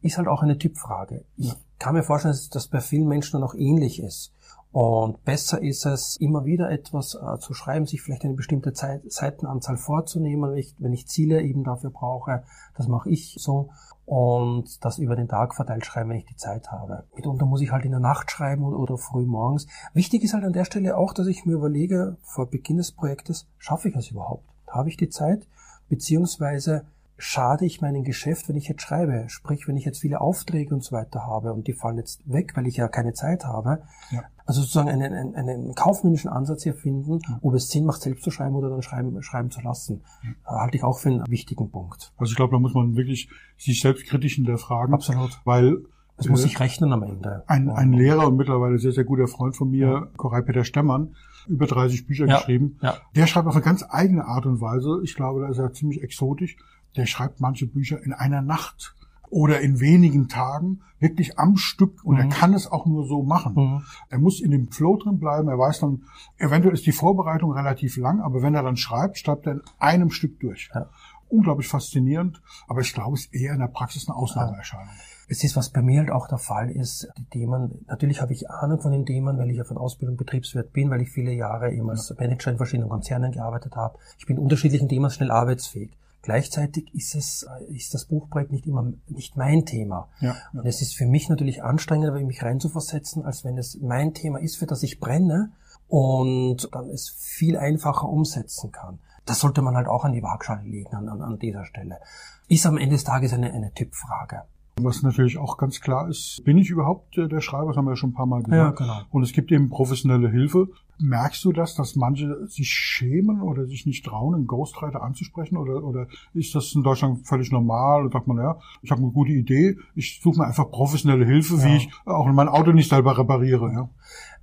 [0.01, 1.25] Ist halt auch eine Typfrage.
[1.37, 4.33] Ich kann mir vorstellen, dass das bei vielen Menschen dann auch ähnlich ist.
[4.75, 9.09] Und besser ist es, immer wieder etwas äh, zu schreiben, sich vielleicht eine bestimmte Zeit,
[9.09, 12.43] Seitenanzahl vorzunehmen, wenn ich, wenn ich Ziele eben dafür brauche.
[12.75, 13.69] Das mache ich so.
[14.03, 17.05] Und das über den Tag verteilt schreiben, wenn ich die Zeit habe.
[17.15, 19.65] Mitunter muss ich halt in der Nacht schreiben oder, oder früh morgens.
[19.93, 23.47] Wichtig ist halt an der Stelle auch, dass ich mir überlege, vor Beginn des Projektes,
[23.57, 24.43] schaffe ich es überhaupt?
[24.67, 25.47] Habe ich die Zeit?
[25.87, 26.85] Beziehungsweise
[27.17, 29.29] schade ich meinem Geschäft, wenn ich jetzt schreibe.
[29.29, 32.57] Sprich, wenn ich jetzt viele Aufträge und so weiter habe und die fallen jetzt weg,
[32.57, 33.83] weil ich ja keine Zeit habe.
[34.11, 34.23] Ja.
[34.47, 38.29] Also sozusagen einen, einen, einen kaufmännischen Ansatz hier finden, ob es Sinn macht, selbst zu
[38.31, 40.01] schreiben oder dann schreiben, schreiben zu lassen.
[40.23, 42.13] Äh, halte ich auch für einen wichtigen Punkt.
[42.17, 44.93] Also ich glaube, da muss man wirklich sich selbstkritisch hinterfragen.
[44.93, 45.39] Absolut.
[45.45, 45.77] Weil
[46.17, 47.43] Es muss äh, sich rechnen am Ende.
[47.47, 47.73] ein, Ja.
[47.73, 51.15] ein Lehrer und mittlerweile sehr, sehr guter Freund von mir, Koray Peter Stemmann,
[51.47, 52.37] über 30 Bücher Ja.
[52.37, 52.77] geschrieben.
[52.83, 52.97] Ja.
[53.15, 54.99] Der schreibt auf eine ganz eigene Art und Weise.
[55.03, 56.55] Ich glaube, da ist er ziemlich exotisch.
[56.95, 58.95] Der schreibt manche Bücher in einer Nacht
[59.35, 62.05] oder in wenigen Tagen, wirklich am Stück.
[62.05, 62.29] Und er Mhm.
[62.29, 63.53] kann es auch nur so machen.
[63.55, 63.83] Mhm.
[64.07, 65.49] Er muss in dem Flow drin bleiben.
[65.49, 66.03] Er weiß dann,
[66.37, 70.09] eventuell ist die Vorbereitung relativ lang, aber wenn er dann schreibt, schreibt er in einem
[70.09, 70.69] Stück durch.
[70.73, 70.89] Ja.
[71.27, 74.87] Unglaublich faszinierend, aber ich glaube, es ist eher in der Praxis eine Ausnahmeerscheinung.
[75.27, 78.49] Es ist, was bei mir halt auch der Fall ist, die Themen, natürlich habe ich
[78.49, 81.73] Ahnung von den Themen, weil ich ja von Ausbildung Betriebswirt bin, weil ich viele Jahre
[81.73, 83.97] eben als Manager in verschiedenen Konzernen gearbeitet habe.
[84.17, 85.91] Ich bin in unterschiedlichen Themen schnell arbeitsfähig.
[86.25, 90.09] Gleichzeitig ist es, ist das Buchprojekt nicht immer, nicht mein Thema.
[90.21, 90.35] Ja.
[90.53, 94.57] Und es ist für mich natürlich anstrengender, mich reinzuversetzen, als wenn es mein Thema ist,
[94.57, 95.51] für das ich brenne
[95.87, 98.97] und dann es viel einfacher umsetzen kann.
[99.25, 101.99] Das sollte man halt auch an die Waagschale legen an, an, dieser Stelle.
[102.47, 104.45] Ist am Ende des Tages eine, eine Typfrage.
[104.81, 107.67] Was natürlich auch ganz klar ist, bin ich überhaupt äh, der Schreiber?
[107.67, 108.79] Das haben wir ja schon ein paar Mal gesagt.
[108.79, 109.01] Ja, genau.
[109.11, 110.69] Und es gibt eben professionelle Hilfe.
[110.99, 115.57] Merkst du das, dass manche sich schämen oder sich nicht trauen, einen Ghostwriter anzusprechen?
[115.57, 118.03] Oder, oder ist das in Deutschland völlig normal?
[118.03, 121.61] Und sagt man, ja, ich habe eine gute Idee, ich suche mir einfach professionelle Hilfe,
[121.63, 121.75] wie Ja.
[121.75, 123.71] ich auch mein Auto nicht selber repariere.
[123.73, 123.89] Ja?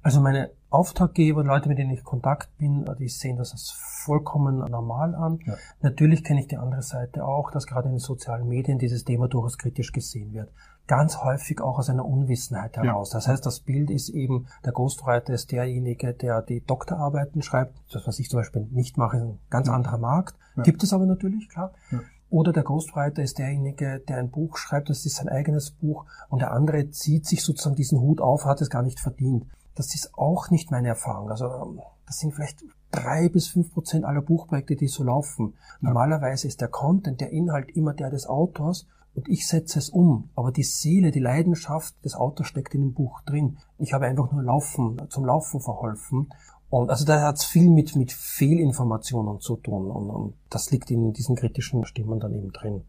[0.03, 3.71] Also meine Auftraggeber, Leute, mit denen ich Kontakt bin, die sehen das als
[4.05, 5.39] vollkommen normal an.
[5.47, 5.55] Ja.
[5.81, 9.29] Natürlich kenne ich die andere Seite auch, dass gerade in den sozialen Medien dieses Thema
[9.29, 10.51] durchaus kritisch gesehen wird.
[10.93, 13.09] Ganz häufig auch aus einer Unwissenheit heraus.
[13.09, 17.79] Das heißt, das Bild ist eben, der Ghostwriter ist derjenige, der die Doktorarbeiten schreibt.
[17.91, 20.37] Das, was ich zum Beispiel nicht mache, ist ein ganz anderer Markt.
[20.55, 20.65] Ja.
[20.65, 21.73] Gibt es aber natürlich, klar.
[21.93, 22.01] Ja.
[22.29, 26.41] Oder der Ghostwriter ist derjenige, der ein Buch schreibt, das ist sein eigenes Buch und
[26.41, 29.47] der andere zieht sich sozusagen diesen Hut auf, hat es gar nicht verdient.
[29.75, 31.31] Das ist auch nicht meine Erfahrung.
[31.31, 35.55] Also ähm, das sind vielleicht drei bis fünf Prozent aller Buchprojekte, die so laufen.
[35.81, 40.31] Normalerweise ist der Content, der Inhalt immer der des Autors und ich setze es um.
[40.35, 43.59] Aber die Seele, die Leidenschaft des Autors steckt in dem Buch drin.
[43.79, 46.29] Ich habe einfach nur Laufen, zum Laufen verholfen.
[46.71, 49.91] Und also da hat es viel mit, mit Fehlinformationen zu tun.
[49.91, 52.85] Und, und das liegt in diesen kritischen Stimmen dann eben drin.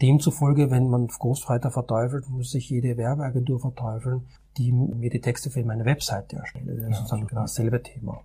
[0.00, 5.64] Demzufolge, wenn man Ghostwriter verteufelt, muss sich jede Werbeagentur verteufeln, die mir die Texte für
[5.64, 6.68] meine Webseite erstellt.
[6.68, 8.22] Das ist sozusagen genau dasselbe Thema.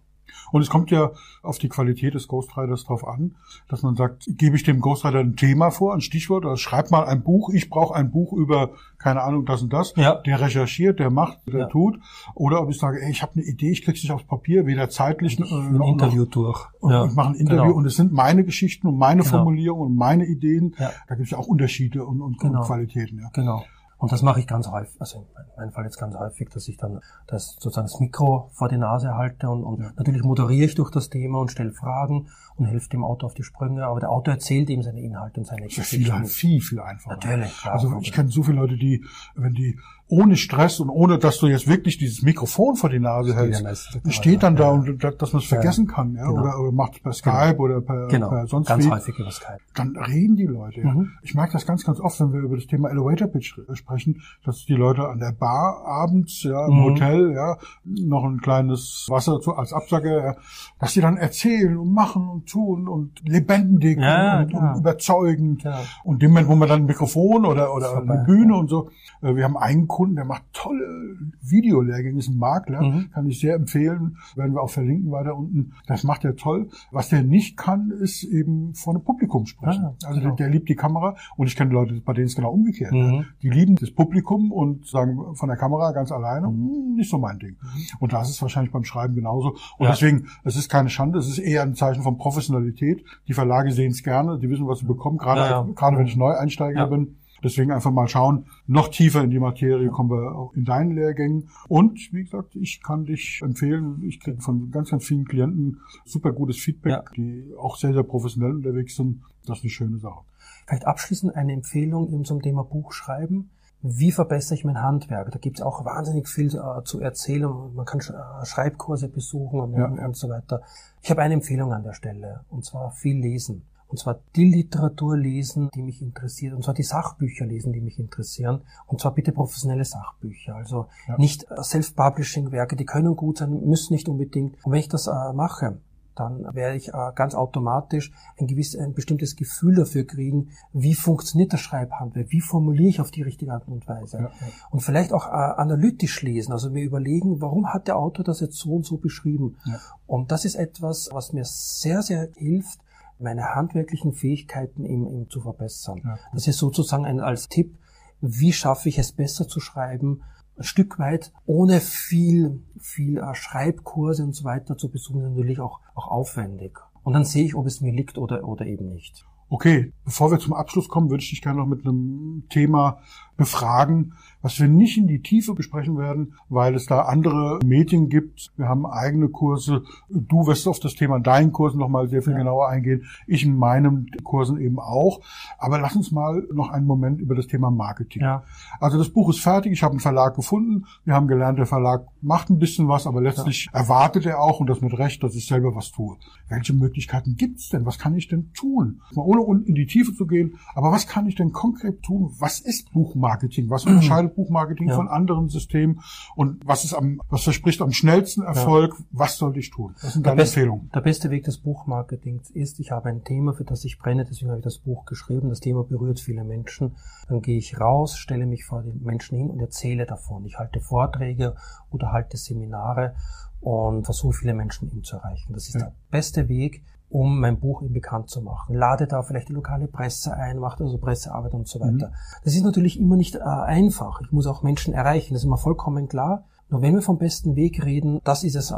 [0.52, 1.12] Und es kommt ja
[1.44, 3.36] auf die Qualität des Ghostwriters drauf an,
[3.68, 7.06] dass man sagt, gebe ich dem Ghostwriter ein Thema vor, ein Stichwort, oder schreib mal
[7.06, 9.94] ein Buch, ich brauche ein Buch über, keine Ahnung, das und das.
[9.96, 10.16] Ja.
[10.22, 11.68] Der recherchiert, der macht, der ja.
[11.68, 12.00] tut.
[12.34, 14.90] Oder ob ich sage, ey, ich habe eine Idee, ich krieg's nicht aufs Papier, weder
[14.90, 16.66] zeitlich noch, ein noch, Interview durch.
[16.80, 17.06] Und ja.
[17.06, 17.76] ich mache ein Interview genau.
[17.78, 19.38] und es sind meine Geschichten und meine genau.
[19.38, 20.76] Formulierungen und meine Ideen.
[20.80, 20.92] Ja.
[21.08, 22.60] Da gibt es ja auch Unterschiede und, und, genau.
[22.60, 23.20] und Qualitäten.
[23.20, 23.30] Ja.
[23.34, 23.64] Genau.
[24.06, 26.78] Und das mache ich ganz häufig, also in meinem Fall jetzt ganz häufig, dass ich
[26.78, 30.92] dann das sozusagen das Mikro vor die Nase halte und, und natürlich moderiere ich durch
[30.92, 34.36] das Thema und stelle Fragen und helfe dem Autor auf die Sprünge, aber der Autor
[34.36, 36.04] erzählt ihm seine Inhalte und seine Geschichten.
[36.04, 37.16] Viel, viel, viel einfacher.
[37.16, 37.74] Natürlich, klar.
[37.74, 41.48] Also ich kenne so viele Leute, die, wenn die ohne Stress und ohne, dass du
[41.48, 45.42] jetzt wirklich dieses Mikrofon vor die Nase hältst, ja steht dann da und dass man
[45.42, 46.42] es vergessen kann, ja, genau.
[46.42, 47.16] oder, oder macht es per genau.
[47.16, 47.64] Skype genau.
[47.64, 48.30] oder per, genau.
[48.30, 48.92] per sonst ganz wie.
[48.92, 49.58] häufig über Skype.
[49.74, 50.82] Dann reden die Leute.
[50.82, 50.94] Ja.
[50.94, 51.12] Mhm.
[51.24, 54.66] Ich merke das ganz, ganz oft, wenn wir über das Thema Elevator Pitch sprechen, dass
[54.66, 56.84] die Leute an der Bar abends, ja, im mhm.
[56.84, 60.36] Hotel, ja, noch ein kleines Wasser zu, als Absacker, ja,
[60.80, 65.64] dass die dann erzählen und machen und tun und lebendig ja, und, und, überzeugend.
[65.64, 65.80] Ja.
[66.04, 68.90] Und dem Moment, wo man dann ein Mikrofon oder, oder eine Bühne und so,
[69.22, 73.12] äh, wir haben einen Kunden, der macht tolle Videolehrgänge, ist ein Makler, mhm.
[73.12, 75.72] kann ich sehr empfehlen, werden wir auch verlinken weiter unten.
[75.88, 76.68] Das macht er toll.
[76.92, 79.86] Was der nicht kann, ist eben vor einem Publikum sprechen.
[79.86, 80.36] Ah, also genau.
[80.36, 82.92] der, der, liebt die Kamera und ich kenne Leute, bei denen es genau umgekehrt.
[82.92, 83.24] Mhm.
[83.42, 86.76] Die lieben das Publikum und sagen von der Kamera ganz alleine, mhm.
[86.76, 87.56] Hm, nicht so mein Ding.
[87.62, 87.82] Mhm.
[88.02, 89.52] Und das ist wahrscheinlich beim Schreiben genauso.
[89.78, 89.92] Und ja.
[89.92, 93.02] deswegen, es ist keine Schande, es ist eher ein Zeichen von Professionalität.
[93.30, 95.68] Die Verlage sehen es gerne, die wissen, was sie bekommen, gerade, ja, ja.
[95.74, 100.10] gerade wenn ich Neueinsteiger bin Deswegen einfach mal schauen, noch tiefer in die Materie kommen
[100.10, 101.50] wir auch in deinen Lehrgängen.
[101.68, 106.32] Und wie gesagt, ich kann dich empfehlen, ich kriege von ganz, ganz vielen Klienten super
[106.32, 107.04] gutes Feedback, ja.
[107.16, 109.22] die auch sehr, sehr professionell unterwegs sind.
[109.46, 110.22] Das ist eine schöne Sache.
[110.66, 113.52] Vielleicht abschließend eine Empfehlung eben zum Thema Buchschreiben.
[113.82, 115.30] Wie verbessere ich mein Handwerk?
[115.30, 117.52] Da gibt es auch wahnsinnig viel äh, zu erzählen.
[117.76, 119.86] Man kann äh, Schreibkurse besuchen und, ja.
[119.86, 120.62] und so weiter.
[121.04, 123.68] Ich habe eine Empfehlung an der Stelle, und zwar viel lesen.
[123.88, 126.54] Und zwar die Literatur lesen, die mich interessiert.
[126.54, 128.62] Und zwar die Sachbücher lesen, die mich interessieren.
[128.88, 130.56] Und zwar bitte professionelle Sachbücher.
[130.56, 131.18] Also ja.
[131.18, 134.58] nicht Self-Publishing-Werke, die können gut sein, müssen nicht unbedingt.
[134.66, 135.78] Und wenn ich das äh, mache,
[136.16, 141.54] dann werde ich äh, ganz automatisch ein gewisses, ein bestimmtes Gefühl dafür kriegen, wie funktioniert
[141.54, 144.18] das Schreibhandwerk, wie formuliere ich auf die richtige Art und Weise.
[144.18, 144.48] Ja, ja.
[144.72, 148.58] Und vielleicht auch äh, analytisch lesen, also mir überlegen, warum hat der Autor das jetzt
[148.58, 149.58] so und so beschrieben.
[149.66, 149.80] Ja.
[150.08, 152.80] Und das ist etwas, was mir sehr, sehr hilft,
[153.20, 156.02] meine handwerklichen Fähigkeiten eben, eben zu verbessern.
[156.04, 156.20] Ja.
[156.34, 157.78] Das ist sozusagen ein, als Tipp,
[158.22, 160.22] wie schaffe ich es besser zu schreiben,
[160.58, 165.82] ein Stück weit, ohne viel, viel äh, Schreibkurse und so weiter zu besuchen, natürlich auch,
[165.96, 166.80] auch aufwendig.
[167.04, 169.26] Und dann sehe ich, ob es mir liegt oder, oder eben nicht.
[169.48, 173.00] Okay, bevor wir zum Abschluss kommen, würde ich dich gerne noch mit einem Thema
[173.38, 178.52] befragen, was wir nicht in die Tiefe besprechen werden, weil es da andere Medien gibt.
[178.58, 179.84] Wir haben eigene Kurse.
[180.10, 182.40] Du wirst auf das Thema deinen Kursen nochmal sehr viel ja.
[182.40, 183.06] genauer eingehen.
[183.28, 185.22] Ich in meinen Kursen eben auch.
[185.58, 188.22] Aber lass uns mal noch einen Moment über das Thema Marketing.
[188.22, 188.44] Ja.
[188.80, 189.72] Also das Buch ist fertig.
[189.72, 190.86] Ich habe einen Verlag gefunden.
[191.04, 193.80] Wir haben gelernt, der Verlag macht ein bisschen was, aber letztlich ja.
[193.80, 196.18] erwartet er auch, und das mit Recht, dass ich selber was tue.
[196.48, 197.86] Welche Möglichkeiten gibt es denn?
[197.86, 199.02] Was kann ich denn tun?
[199.42, 200.58] Ohne in die Tiefe zu gehen.
[200.74, 202.34] Aber was kann ich denn konkret tun?
[202.40, 203.70] Was ist Buchmarketing?
[203.70, 204.96] Was unterscheidet Buchmarketing ja.
[204.96, 206.02] von anderen Systemen
[206.36, 208.96] und was ist am, was verspricht am schnellsten Erfolg?
[208.98, 209.06] Ja.
[209.12, 209.96] Was sollte ich tun?
[210.02, 210.90] Was sind deine beste, Empfehlungen?
[210.94, 214.50] Der beste Weg des Buchmarketings ist, ich habe ein Thema, für das ich brenne, deswegen
[214.52, 215.50] habe ich das Buch geschrieben.
[215.50, 216.96] Das Thema berührt viele Menschen.
[217.28, 220.46] Dann gehe ich raus, stelle mich vor den Menschen hin und erzähle davon.
[220.46, 221.56] Ich halte Vorträge
[221.92, 223.16] oder halte Seminare
[223.60, 225.54] und versuche viele Menschen eben zu erreichen.
[225.54, 225.82] Das ist ja.
[225.82, 228.76] der beste Weg, um mein Buch eben bekannt zu machen.
[228.76, 232.10] Lade da vielleicht die lokale Presse ein, macht also Pressearbeit und so weiter.
[232.10, 232.14] Mhm.
[232.44, 234.22] Das ist natürlich immer nicht äh, einfach.
[234.22, 236.46] Ich muss auch Menschen erreichen, das ist immer vollkommen klar.
[236.70, 238.76] Nur wenn wir vom besten Weg reden, das ist es äh,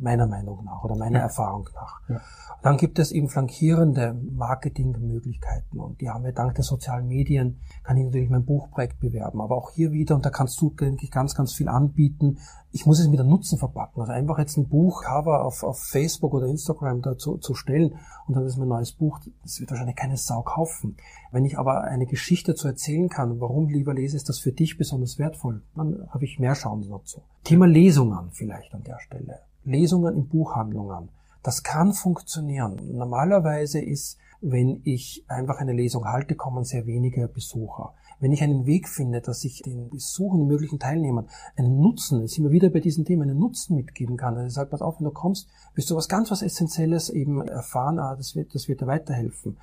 [0.00, 1.24] meiner Meinung nach oder meiner ja.
[1.24, 2.00] Erfahrung nach.
[2.08, 2.20] Ja.
[2.62, 7.96] Dann gibt es eben flankierende Marketingmöglichkeiten und die haben wir dank der sozialen Medien, kann
[7.96, 11.12] ich natürlich mein Buchprojekt bewerben, aber auch hier wieder, und da kannst du, denke ich,
[11.12, 12.38] ganz, ganz viel anbieten.
[12.72, 14.00] Ich muss es mit einem Nutzen verpacken.
[14.00, 17.94] Also einfach jetzt ein Buchcover auf, auf Facebook oder Instagram dazu zu stellen
[18.26, 20.96] und dann ist mein neues Buch, das wird wahrscheinlich keine Sau kaufen.
[21.30, 24.76] Wenn ich aber eine Geschichte zu erzählen kann, warum lieber lese, ist das für dich
[24.76, 27.22] besonders wertvoll, dann habe ich mehr Chancen dazu.
[27.44, 29.40] Thema Lesungen vielleicht an der Stelle.
[29.68, 31.10] Lesungen in Buchhandlungen.
[31.42, 32.76] Das kann funktionieren.
[32.96, 37.94] Normalerweise ist, wenn ich einfach eine Lesung halte, kommen sehr wenige Besucher.
[38.20, 42.44] Wenn ich einen Weg finde, dass ich den Besuchern, möglichen Teilnehmern einen Nutzen, jetzt sind
[42.44, 45.04] wir wieder bei diesem Thema, einen Nutzen mitgeben kann, also ich sage, pass auf, wenn
[45.04, 48.80] du kommst, wirst du was ganz was Essentielles eben erfahren, ah, das wird, das wird
[48.80, 49.58] dir weiterhelfen,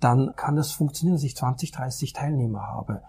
[0.00, 3.02] dann kann das funktionieren, dass ich 20, 30 Teilnehmer habe.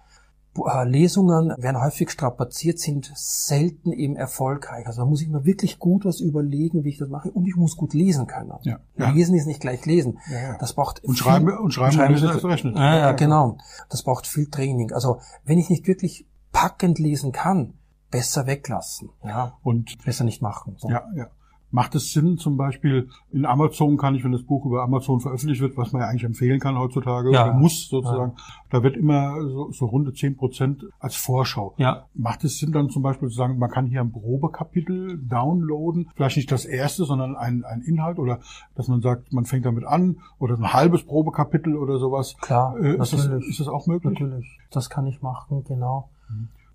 [0.57, 4.85] Äh, Lesungen werden häufig strapaziert, sind selten eben erfolgreich.
[4.87, 7.31] Also da muss ich mir wirklich gut was überlegen, wie ich das mache.
[7.31, 8.53] Und ich muss gut lesen können.
[8.63, 8.79] Ja.
[8.95, 10.19] Lesen ist nicht gleich lesen.
[10.29, 10.57] Ja, ja.
[10.57, 12.75] Das braucht Und viel- schreiben, und schreiben, schreiben und lesen ist- erst recht nicht.
[12.77, 13.57] Ja, ja, genau.
[13.89, 14.91] Das braucht viel Training.
[14.91, 17.73] Also wenn ich nicht wirklich packend lesen kann,
[18.09, 19.09] besser weglassen.
[19.23, 20.75] Ja, Und besser nicht machen.
[20.77, 20.89] So.
[20.89, 21.27] Ja, ja.
[21.71, 25.62] Macht es Sinn, zum Beispiel in Amazon kann ich, wenn das Buch über Amazon veröffentlicht
[25.62, 27.45] wird, was man ja eigentlich empfehlen kann heutzutage, Ja.
[27.45, 28.34] oder muss sozusagen,
[28.69, 31.73] da wird immer so, so runde 10 Prozent als Vorschau.
[31.77, 32.05] Ja.
[32.13, 36.38] Macht es Sinn dann zum Beispiel zu sagen, man kann hier ein Probekapitel downloaden, vielleicht
[36.38, 38.39] nicht das erste, sondern ein, ein Inhalt oder
[38.75, 42.36] dass man sagt, man fängt damit an oder ein halbes Probekapitel oder sowas.
[42.41, 44.19] Klar, Äh, ist, das, ist das auch möglich?
[44.19, 44.60] Natürlich.
[44.71, 46.10] Das kann ich machen, genau.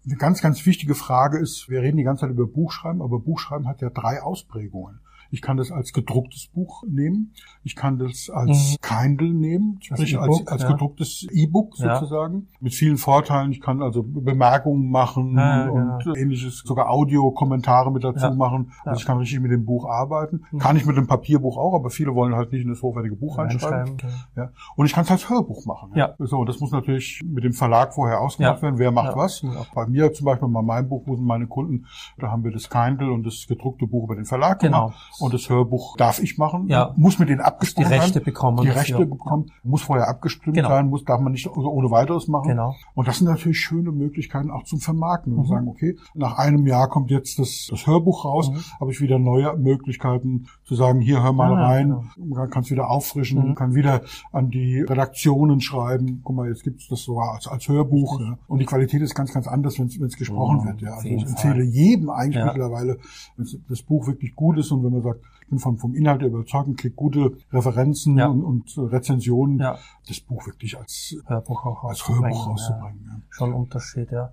[0.06, 3.66] Eine ganz, ganz wichtige Frage ist, wir reden die ganze Zeit über Buchschreiben, aber Buchschreiben
[3.66, 5.00] hat ja drei Ausprägungen.
[5.30, 7.32] Ich kann das als gedrucktes Buch nehmen.
[7.64, 10.72] Ich kann das als Kindle nehmen, sprich als, als ja.
[10.72, 11.96] gedrucktes E-Book Ja.
[11.96, 12.48] sozusagen.
[12.60, 13.50] Mit vielen Vorteilen.
[13.52, 16.14] Ich kann also Bemerkungen machen Ja, ja, und genau.
[16.16, 18.34] ähnliches, sogar Audiokommentare mit dazu Ja.
[18.34, 18.72] machen.
[18.84, 18.92] Also Ja.
[18.92, 18.96] Mhm.
[18.98, 20.42] ich kann richtig mit dem Buch arbeiten.
[20.58, 23.38] Kann ich mit dem Papierbuch auch, aber viele wollen halt nicht in das hochwertige Buch
[23.38, 23.96] reinschreiben.
[23.96, 24.12] Genau.
[24.36, 24.50] Ja.
[24.76, 25.90] Und ich kann es als Hörbuch machen.
[25.94, 26.14] Ja.
[26.18, 28.62] So, das muss natürlich mit dem Verlag vorher ausgemacht Ja.
[28.62, 29.16] werden, wer macht Ja.
[29.16, 29.42] was.
[29.42, 29.50] Ja.
[29.74, 31.86] Bei mir zum Beispiel, bei meinem Buch, wo sind meine Kunden,
[32.18, 34.86] da haben wir das Kindle und das gedruckte Buch über den Verlag Genau.
[34.86, 35.12] gemacht.
[35.20, 36.68] Und das Hörbuch darf ich machen.
[36.68, 36.92] Ja.
[36.96, 38.80] Muss mit denen abgesprochen Die Rechte bekommen Die dafür.
[38.80, 39.46] Rechte bekommen.
[39.62, 40.68] Muss vorher abgestimmt Genau.
[40.68, 42.48] sein, muss, darf man nicht ohne weiteres machen.
[42.48, 42.74] Genau.
[42.94, 45.32] Und das sind natürlich schöne Möglichkeiten auch zum Vermarkten.
[45.32, 45.38] Mhm.
[45.40, 48.56] Und sagen, okay, nach einem Jahr kommt jetzt das, das Hörbuch raus, Mhm.
[48.80, 52.44] habe ich wieder neue Möglichkeiten zu sagen, hier hör mal Ah, rein, genau.
[52.60, 53.54] es wieder auffrischen, Mhm.
[53.54, 54.02] kann wieder
[54.32, 56.20] an die Redaktionen schreiben.
[56.24, 58.20] Guck mal, jetzt gibt's das sogar als, als Hörbuch.
[58.20, 58.38] Ja.
[58.48, 60.80] Und die Qualität ist ganz, ganz anders, wenn es gesprochen Mhm, wird.
[60.82, 60.94] Ja.
[60.94, 62.46] Also ich empfehle jedem eigentlich Ja.
[62.46, 62.98] mittlerweile,
[63.36, 66.22] wenn das Buch wirklich gut ist und wenn man sagt, ich bin vom, vom Inhalt
[66.22, 68.26] überzeugt und kriege gute Referenzen Ja.
[68.26, 69.78] und, und Rezensionen, Ja.
[70.08, 73.04] das Buch wirklich als, Hörbuch auch als rauszubringen, Hörbuch rauszubringen.
[73.06, 73.20] Ja.
[73.30, 74.30] Schon ein Unterschied, ja.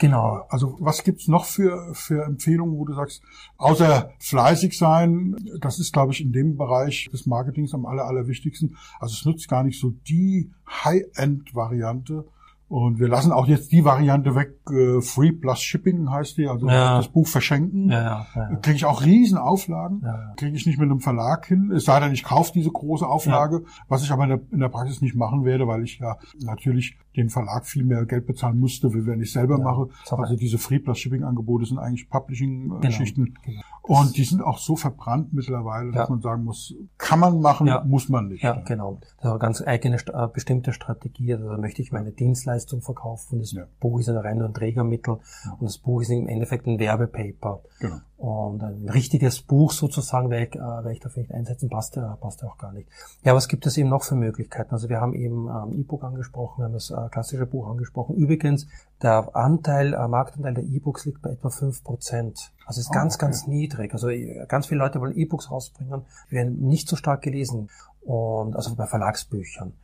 [0.00, 0.46] Genau.
[0.48, 3.20] Also was gibt's noch für, für Empfehlungen, wo du sagst,
[3.56, 8.76] außer fleißig sein, das ist, glaube ich, in dem Bereich des Marketings am aller, allerwichtigsten.
[9.00, 12.24] Also es nützt gar nicht so die High-End-Variante.
[12.68, 16.68] Und wir lassen auch jetzt die Variante weg, äh, Free plus Shipping heißt die, also
[16.68, 16.98] Ja.
[16.98, 17.88] das Buch verschenken.
[17.90, 18.56] Ja, ja, ja.
[18.56, 21.98] Kriege ich auch riesen Auflagen, Ja, kriege ich nicht mit einem Verlag hin, es sei
[22.00, 25.14] denn, ich kaufe diese große Auflage, was ich aber in der, in der Praxis nicht
[25.14, 29.20] machen werde, weil ich ja natürlich den Verlag viel mehr Geld bezahlen müsste, wie wenn
[29.20, 29.88] ich selber Ja, mache.
[30.04, 33.34] ist auch Also diese Free plus Shipping Angebote sind eigentlich Publishing-Geschichten.
[33.44, 33.60] genau.
[33.82, 36.14] Und die sind auch so verbrannt mittlerweile, dass Ja.
[36.14, 37.82] man sagen muss, kann man machen, Ja.
[37.84, 38.42] muss man nicht.
[38.42, 38.98] Ja, genau.
[39.00, 41.32] Das ist eine ganz eigene, äh, bestimmte Strategie.
[41.34, 43.38] Also da möchte ich meine Dienstleistung verkaufen.
[43.40, 43.54] Das.
[43.80, 45.14] Buch ist ein rein ein Trägermittel
[45.58, 47.62] und das Buch ist im Endeffekt ein Werbepaper.
[47.80, 47.96] Genau.
[48.18, 52.16] Und ein richtiges Buch sozusagen, werde ich, äh, werde ich dafür nicht einsetzen, passt ja,
[52.20, 52.88] passt ja auch gar nicht.
[53.22, 54.72] Ja, was gibt es eben noch für Möglichkeiten?
[54.72, 58.16] Also wir haben eben ähm, E-Book angesprochen, wir haben das äh, klassische Buch angesprochen.
[58.16, 58.66] Übrigens,
[59.02, 62.52] der Anteil, äh, Marktanteil der E-Books liegt bei etwa fünf Prozent.
[62.66, 63.26] Also ist Ah, ganz, okay.
[63.26, 63.92] ganz niedrig.
[63.92, 67.70] Also äh, ganz viele Leute wollen E-Books rausbringen, werden nicht so stark gelesen.
[68.00, 69.74] Und also bei Verlagsbüchern.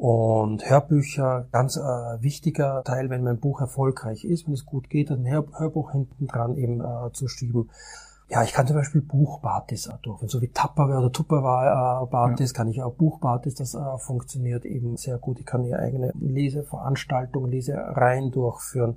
[0.00, 1.80] Und Hörbücher, ganz äh,
[2.22, 6.26] wichtiger Teil, wenn mein Buch erfolgreich ist, wenn es gut geht, ein Hör Hörbuch hinten
[6.26, 7.68] dran eben äh, zu schieben.
[8.30, 12.54] Ja, ich kann zum Beispiel Buchbartis äh, durchführen, so wie Tupperware oder Tupperware äh, Bartis
[12.54, 15.38] kann ich auch Buchbartis, das äh, funktioniert eben sehr gut.
[15.38, 18.96] Ich kann hier eigene Leseveranstaltungen, Lesereien durchführen.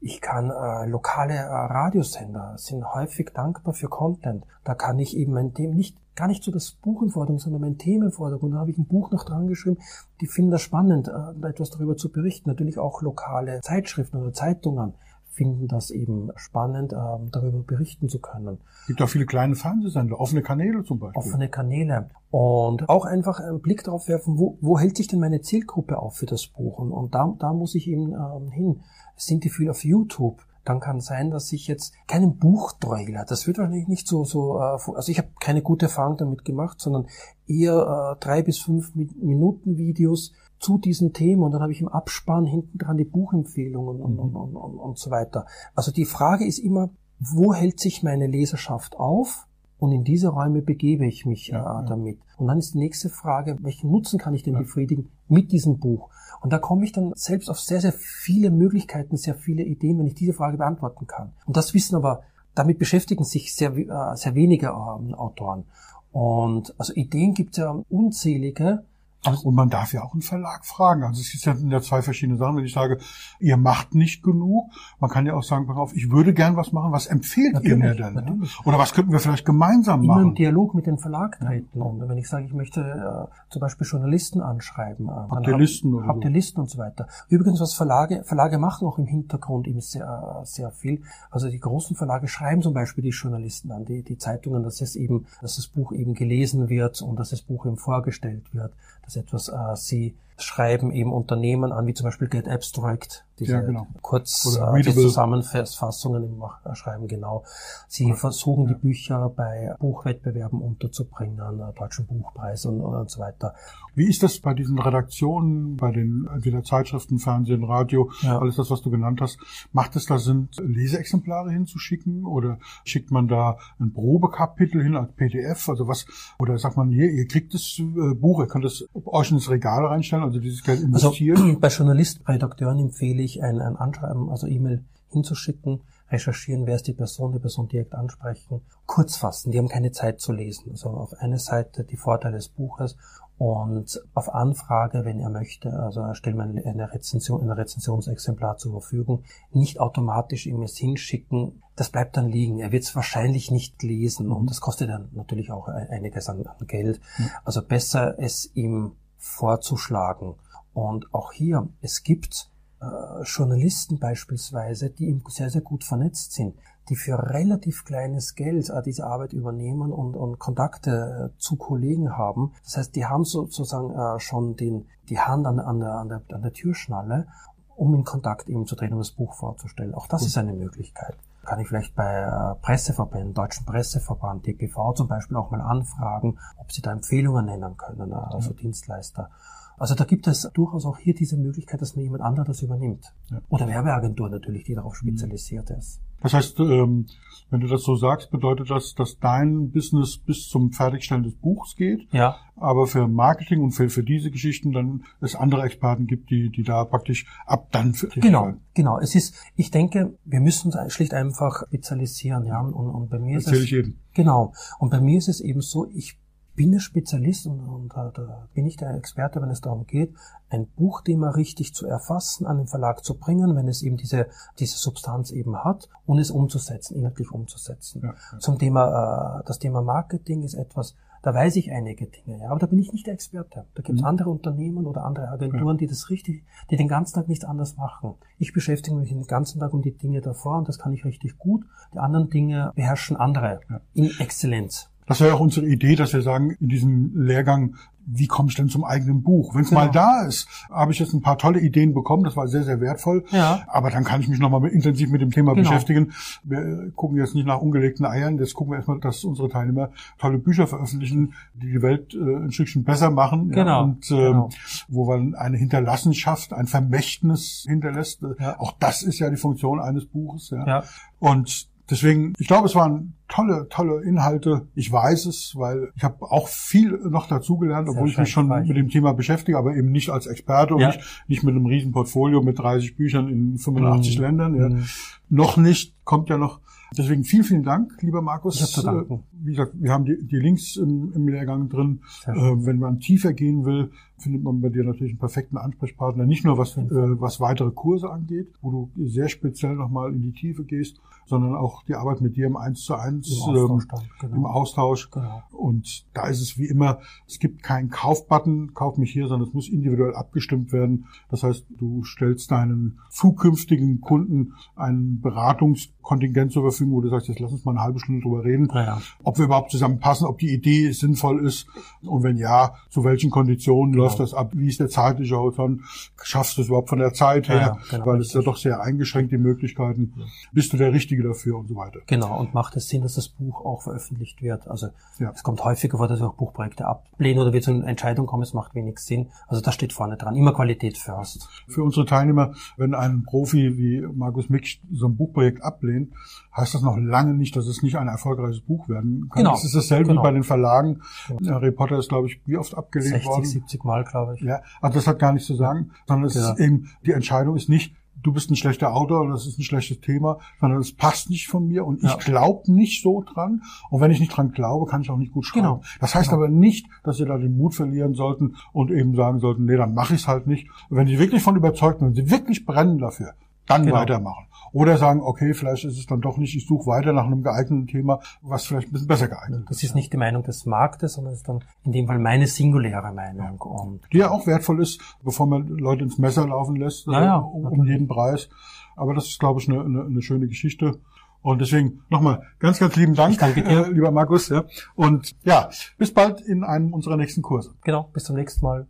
[0.00, 4.44] Ich kann äh, lokale äh, Radiosender sind häufig dankbar für Content.
[4.64, 7.62] Da kann ich eben mein Thema nicht gar nicht so das Buch im Vordergrund, sondern
[7.62, 8.54] mein Thema im Vordergrund.
[8.54, 9.78] Da habe ich ein Buch noch dran geschrieben.
[10.20, 12.50] Die finden das spannend, äh, etwas darüber zu berichten.
[12.50, 14.94] Natürlich auch lokale Zeitschriften oder Zeitungen
[15.32, 18.58] finden das eben spannend, ähm, darüber berichten zu können.
[18.82, 21.18] Es gibt auch viele kleine Fernsehsender, offene Kanäle zum Beispiel.
[21.18, 22.10] Offene Kanäle.
[22.30, 26.16] Und auch einfach einen Blick darauf werfen, wo, wo hält sich denn meine Zielgruppe auf
[26.16, 26.78] für das Buch?
[26.78, 28.80] Und, und da, da muss ich eben ähm, hin.
[29.16, 30.42] Sind die viel auf YouTube?
[30.64, 34.78] Dann kann sein, dass ich jetzt keinen Buchtrailer, das wird wahrscheinlich nicht so, so äh,
[34.94, 37.06] also ich habe keine gute Erfahrung damit gemacht, sondern
[37.48, 41.80] eher äh, drei bis fünf Mi- Minuten Videos zu diesem Thema und dann habe ich
[41.80, 45.46] im Abspann hinten dran die Buchempfehlungen und, und, und, und, und so weiter.
[45.74, 49.46] Also die Frage ist immer, wo hält sich meine Leserschaft auf?
[49.82, 51.82] Und in diese Räume begebe ich mich Ja, äh, ja.
[51.82, 52.20] damit.
[52.36, 56.08] Und dann ist die nächste Frage, welchen Nutzen kann ich denn befriedigen mit diesem Buch?
[56.40, 60.06] Und da komme ich dann selbst auf sehr, sehr viele Möglichkeiten, sehr viele Ideen, wenn
[60.06, 61.32] ich diese Frage beantworten kann.
[61.46, 62.22] Und das wissen aber,
[62.54, 65.64] damit beschäftigen sich sehr, äh, sehr wenige ähm, Autoren.
[66.12, 68.84] Und also Ideen gibt es ja unzählige,
[69.24, 71.04] Und man darf ja auch einen Verlag fragen.
[71.04, 72.56] Also es ist ja, ja zwei verschiedene Sachen.
[72.56, 72.98] Wenn ich sage,
[73.38, 76.72] ihr macht nicht genug, man kann ja auch sagen, pass auf, ich würde gern was
[76.72, 76.90] machen.
[76.90, 78.14] Was empfehlt natürlich, ihr mir denn?
[78.14, 78.58] Natürlich.
[78.64, 80.28] Oder was könnten wir vielleicht gemeinsam Immer machen?
[80.30, 81.80] im Dialog mit dem Verlag treten.
[81.80, 85.94] Und wenn ich sage, ich möchte äh, zum Beispiel Journalisten anschreiben, äh, habt ihr Listen
[85.94, 87.06] oder habt ihr Listen und so weiter.
[87.28, 91.00] Übrigens, was Verlage, Verlage machen auch im Hintergrund eben sehr, sehr viel.
[91.30, 94.96] Also die großen Verlage schreiben zum Beispiel die Journalisten an, die, die Zeitungen, dass es
[94.96, 99.16] eben, dass das Buch eben gelesen wird und dass das Buch eben vorgestellt wird dass
[99.16, 103.86] etwas äh, sie schreiben eben Unternehmen an, wie zum Beispiel Get Abstract, diese ja, genau.
[104.02, 107.44] kurz äh, die Zusammenfassungen äh, Schreiben, genau.
[107.88, 108.14] Sie ja.
[108.14, 113.54] versuchen die Bücher bei Buchwettbewerben unterzubringen, äh, Deutschen Buchpreis und, und so weiter.
[113.94, 118.38] Wie ist das bei diesen Redaktionen, bei den entweder Zeitschriften, Fernsehen, Radio, ja.
[118.38, 119.38] alles das, was du genannt hast?
[119.72, 125.68] Macht es da Sinn, Leseexemplare hinzuschicken oder schickt man da ein Probekapitel hin als PDF?
[125.68, 126.06] Also was,
[126.38, 129.84] oder sagt man, hier, ihr kriegt das äh, Buch, ihr könnt es euch ins Regal
[129.84, 131.42] reinstellen, also dieses Geld also, investieren?
[131.42, 136.86] Also, bei Journalisten, Redakteuren empfehle ich ein, ein Anschreiben, also E-Mail hinzuschicken, recherchieren, wer ist
[136.86, 140.70] die Person, die Person direkt ansprechen, kurz fassen, die haben keine Zeit zu lesen.
[140.70, 142.96] Also auf eine Seite die Vorteile des Buches
[143.38, 149.24] und auf Anfrage, wenn er möchte, also erstellen wir eine Rezension, ein Rezensionsexemplar zur Verfügung,
[149.50, 151.62] nicht automatisch ihm es hinschicken.
[151.74, 152.60] Das bleibt dann liegen.
[152.60, 156.66] Er wird es wahrscheinlich nicht lesen und das kostet dann natürlich auch einiges an, an
[156.66, 157.00] Geld.
[157.18, 157.30] Mhm.
[157.44, 160.34] Also besser es ihm vorzuschlagen.
[160.74, 166.56] Und auch hier, es gibt äh, Journalisten beispielsweise, die eben sehr, sehr gut vernetzt sind,
[166.88, 172.16] die für relativ kleines Geld äh, diese Arbeit übernehmen und, und Kontakte äh, zu Kollegen
[172.16, 172.52] haben.
[172.64, 176.22] Das heißt, die haben sozusagen äh, schon den, die Hand an, an, der, an, der,
[176.32, 177.28] an der Türschnalle,
[177.76, 179.94] um in Kontakt eben zu treten, um das Buch vorzustellen.
[179.94, 180.28] Auch das gut.
[180.28, 185.50] ist eine Möglichkeit kann ich vielleicht bei äh, Presseverbänden, Deutschen Presseverband, DPV zum Beispiel auch
[185.50, 188.56] mal anfragen, ob sie da Empfehlungen nennen können, also ja.
[188.56, 189.30] Dienstleister.
[189.78, 193.12] Also da gibt es durchaus auch hier diese Möglichkeit, dass mir jemand anderes das übernimmt.
[193.30, 193.40] Ja.
[193.48, 196.00] Oder Werbeagentur natürlich, die darauf spezialisiert ist.
[196.22, 197.06] Das heißt, ähm,
[197.50, 201.76] wenn du das so sagst, bedeutet das, dass dein Business bis zum Fertigstellen des Buchs
[201.76, 202.08] geht.
[202.10, 202.36] Ja.
[202.56, 206.62] Aber für Marketing und für, für diese Geschichten dann es andere Experten gibt, die, die
[206.62, 208.60] da praktisch ab dann für Genau, fallen.
[208.72, 208.98] genau.
[208.98, 212.60] Es ist, ich denke, wir müssen uns schlicht einfach spezialisieren, ja.
[212.60, 213.64] Und, und bei mir Erzähl ist es.
[213.66, 213.98] Ich eben.
[214.14, 214.54] Genau.
[214.78, 216.18] Und bei mir ist es eben so, ich
[216.54, 220.14] bin der Spezialist und, und da bin ich der Experte, wenn es darum geht,
[220.50, 224.26] ein Buchthema richtig zu erfassen, an den Verlag zu bringen, wenn es eben diese,
[224.58, 228.02] diese Substanz eben hat und es umzusetzen, inhaltlich umzusetzen.
[228.02, 228.38] Ja, ja.
[228.38, 232.58] Zum Thema, äh, das Thema Marketing ist etwas, da weiß ich einige Dinge, ja, aber
[232.58, 233.64] da bin ich nicht der Experte.
[233.74, 234.08] Da gibt es mhm.
[234.08, 235.80] andere Unternehmen oder andere Agenturen, ja.
[235.80, 238.16] die das richtig, die den ganzen Tag nichts anderes machen.
[238.38, 241.38] Ich beschäftige mich den ganzen Tag um die Dinge davor und das kann ich richtig
[241.38, 241.64] gut.
[241.94, 243.60] Die anderen Dinge beherrschen andere
[243.94, 244.91] in Exzellenz.
[245.06, 248.68] Das wäre auch unsere Idee, dass wir sagen, in diesem Lehrgang, wie komme ich denn
[248.68, 249.54] zum eigenen Buch?
[249.54, 249.82] Wenn es genau.
[249.82, 252.80] mal da ist, habe ich jetzt ein paar tolle Ideen bekommen, das war sehr, sehr
[252.80, 253.24] wertvool.
[253.30, 253.62] Ja.
[253.66, 255.68] Aber dann kann ich mich nochmal intensiv mit dem Thema genau.
[255.68, 256.12] beschäftigen.
[256.42, 260.38] Wir gucken jetzt nicht nach ungelegten Eiern, jetzt gucken wir erstmal, dass unsere Teilnehmer tolle
[260.38, 263.50] Bücher veröffentlichen, die die Welt äh, ein Stückchen besser machen.
[263.50, 263.66] Genau.
[263.66, 264.48] Ja, und äh, genau.
[264.88, 268.22] wo man eine Hinterlassenschaft, ein Vermächtnis hinterlässt.
[268.38, 268.58] Ja.
[268.58, 270.50] Auch das ist ja die Funktion eines Buches.
[270.50, 270.66] Ja.
[270.66, 270.84] ja.
[271.18, 274.68] Und Deswegen, ich glaube, es waren tolle, tolle Inhalte.
[274.74, 278.68] Ich weiß es, weil ich habe auch viel noch dazugelernt, obwohl ich mich schon reich.
[278.68, 280.88] mit dem Thema beschäftige, aber eben nicht als Experte und ja.
[280.88, 284.22] nicht, nicht mit einem riesen Portfolio mit 30 Büchern in 85 mhm.
[284.22, 284.54] Ländern.
[284.54, 284.68] Ja.
[284.68, 284.84] Mhm.
[285.30, 286.60] Noch nicht, kommt ja noch.
[286.96, 288.60] Deswegen vielen, vielen Dank, lieber Markus.
[288.60, 289.22] Ich zu danken.
[289.44, 292.00] Wie gesagt, wir haben die, die Links im, im Lehrgang drin.
[292.26, 296.24] Äh, wenn man tiefer gehen will, findet man bei dir natürlich einen perfekten Ansprechpartner.
[296.24, 300.32] Nicht nur was, äh, was weitere Kurse angeht, wo du sehr speziell nochmal in die
[300.32, 303.84] Tiefe gehst, sondern auch die Arbeit mit dir im Eins zu Eins, Im Austausch.
[303.92, 304.36] Ähm, genau.
[304.36, 305.10] Im Austausch.
[305.10, 305.42] Genau.
[305.50, 309.54] Und da ist es wie immer, es gibt keinen Kaufbutton, kauf mich hier, sondern es
[309.54, 311.06] muss individuell abgestimmt werden.
[311.30, 317.40] Das heißt, du stellst deinen zukünftigen Kunden ein Beratungskontingent zur Verfügung, wo du sagst, jetzt
[317.40, 319.00] lass uns mal eine halbe Stunde drüber reden, ja.
[319.32, 321.66] Ob wir überhaupt zusammenpassen, ob die Idee sinnvoll ist
[322.02, 324.04] und wenn ja, zu welchen Konditionen genau.
[324.04, 325.80] läuft das ab, wie ist der zeitliche Horizont,
[326.22, 328.82] schaffst du es überhaupt von der Zeit her, ja, genau, weil es ja doch sehr
[328.82, 330.12] eingeschränkt, die Möglichkeiten.
[330.52, 332.00] Bist du der Richtige dafür und so weiter.
[332.06, 334.68] Genau, und macht es Sinn, dass das Buch auch veröffentlicht wird?
[334.68, 335.32] Also ja.
[335.34, 338.42] es kommt häufiger vor, dass wir auch Buchprojekte ablehnen oder wir zu einer Entscheidung kommen,
[338.42, 339.30] es macht wenig Sinn.
[339.48, 340.36] Also das steht vorne dran.
[340.36, 341.48] Immer Qualität first.
[341.68, 346.12] Für unsere Teilnehmer, wenn ein Profi wie Markus Mick so ein Buchprojekt ablehnt,
[346.56, 349.44] heißt das noch lange nicht, dass es nicht ein erfolgreiches Buch werden kann.
[349.44, 349.54] Genau.
[349.54, 350.22] Es ist dasselbe genau.
[350.22, 351.02] wie bei den Verlagen.
[351.28, 351.52] Genau.
[351.52, 353.44] Harry Potter ist, glaube ich, wie oft abgelehnt 60, worden?
[353.44, 354.42] 70 Mal, glaube ich.
[354.42, 356.52] Ja, also das hat gar nichts zu sagen, sondern es genau.
[356.52, 359.64] ist eben, die Entscheidung ist nicht, du bist ein schlechter Autor oder das ist ein
[359.64, 362.10] schlechtes Thema, sondern es passt nicht von mir und ja.
[362.10, 363.62] ich glaube nicht so dran.
[363.90, 365.66] Und wenn ich nicht dran glaube, kann ich auch nicht gut schreiben.
[365.66, 365.82] Genau.
[366.00, 366.42] Das heißt genau.
[366.42, 369.94] aber nicht, dass sie da den Mut verlieren sollten und eben sagen sollten, nee, dann
[369.94, 370.68] mache ich es halt nicht.
[370.88, 373.34] Und wenn sie wirklich von überzeugt sind, wenn sie wirklich brennen dafür,
[373.66, 373.96] dann genau.
[373.96, 374.46] weitermachen.
[374.72, 377.86] Oder sagen, okay, vielleicht ist es dann doch nicht, ich suche weiter nach einem geeigneten
[377.86, 379.70] Thema, was vielleicht ein bisschen besser geeignet ist.
[379.70, 382.46] Das ist nicht die Meinung des Marktes, sondern es ist dann in dem Fall meine
[382.46, 383.60] singuläre Meinung.
[383.60, 387.56] Und die ja auch wertvoll ist, bevor man Leute ins Messer laufen lässt, naja, äh,
[387.56, 388.48] um, um jeden Preis.
[388.96, 390.98] Aber das ist, glaube ich, eine, eine, eine schöne Geschichte.
[391.42, 393.40] Und deswegen nochmal ganz, ganz lieben Dank.
[393.42, 394.48] Äh, lieber Markus.
[394.48, 394.64] Ja.
[394.94, 395.68] Und ja,
[395.98, 397.74] bis bald in einem unserer nächsten Kurse.
[397.82, 398.86] Genau, bis zum nächsten Mal.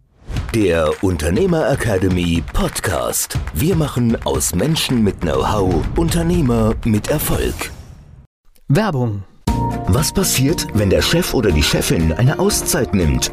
[0.54, 3.38] Der Unternehmer Academy Podcast.
[3.54, 7.70] Wir machen aus Menschen mit Know-how Unternehmer mit Erfolg.
[8.68, 9.24] Werbung.
[9.86, 13.32] Was passiert, wenn der Chef oder die Chefin eine Auszeit nimmt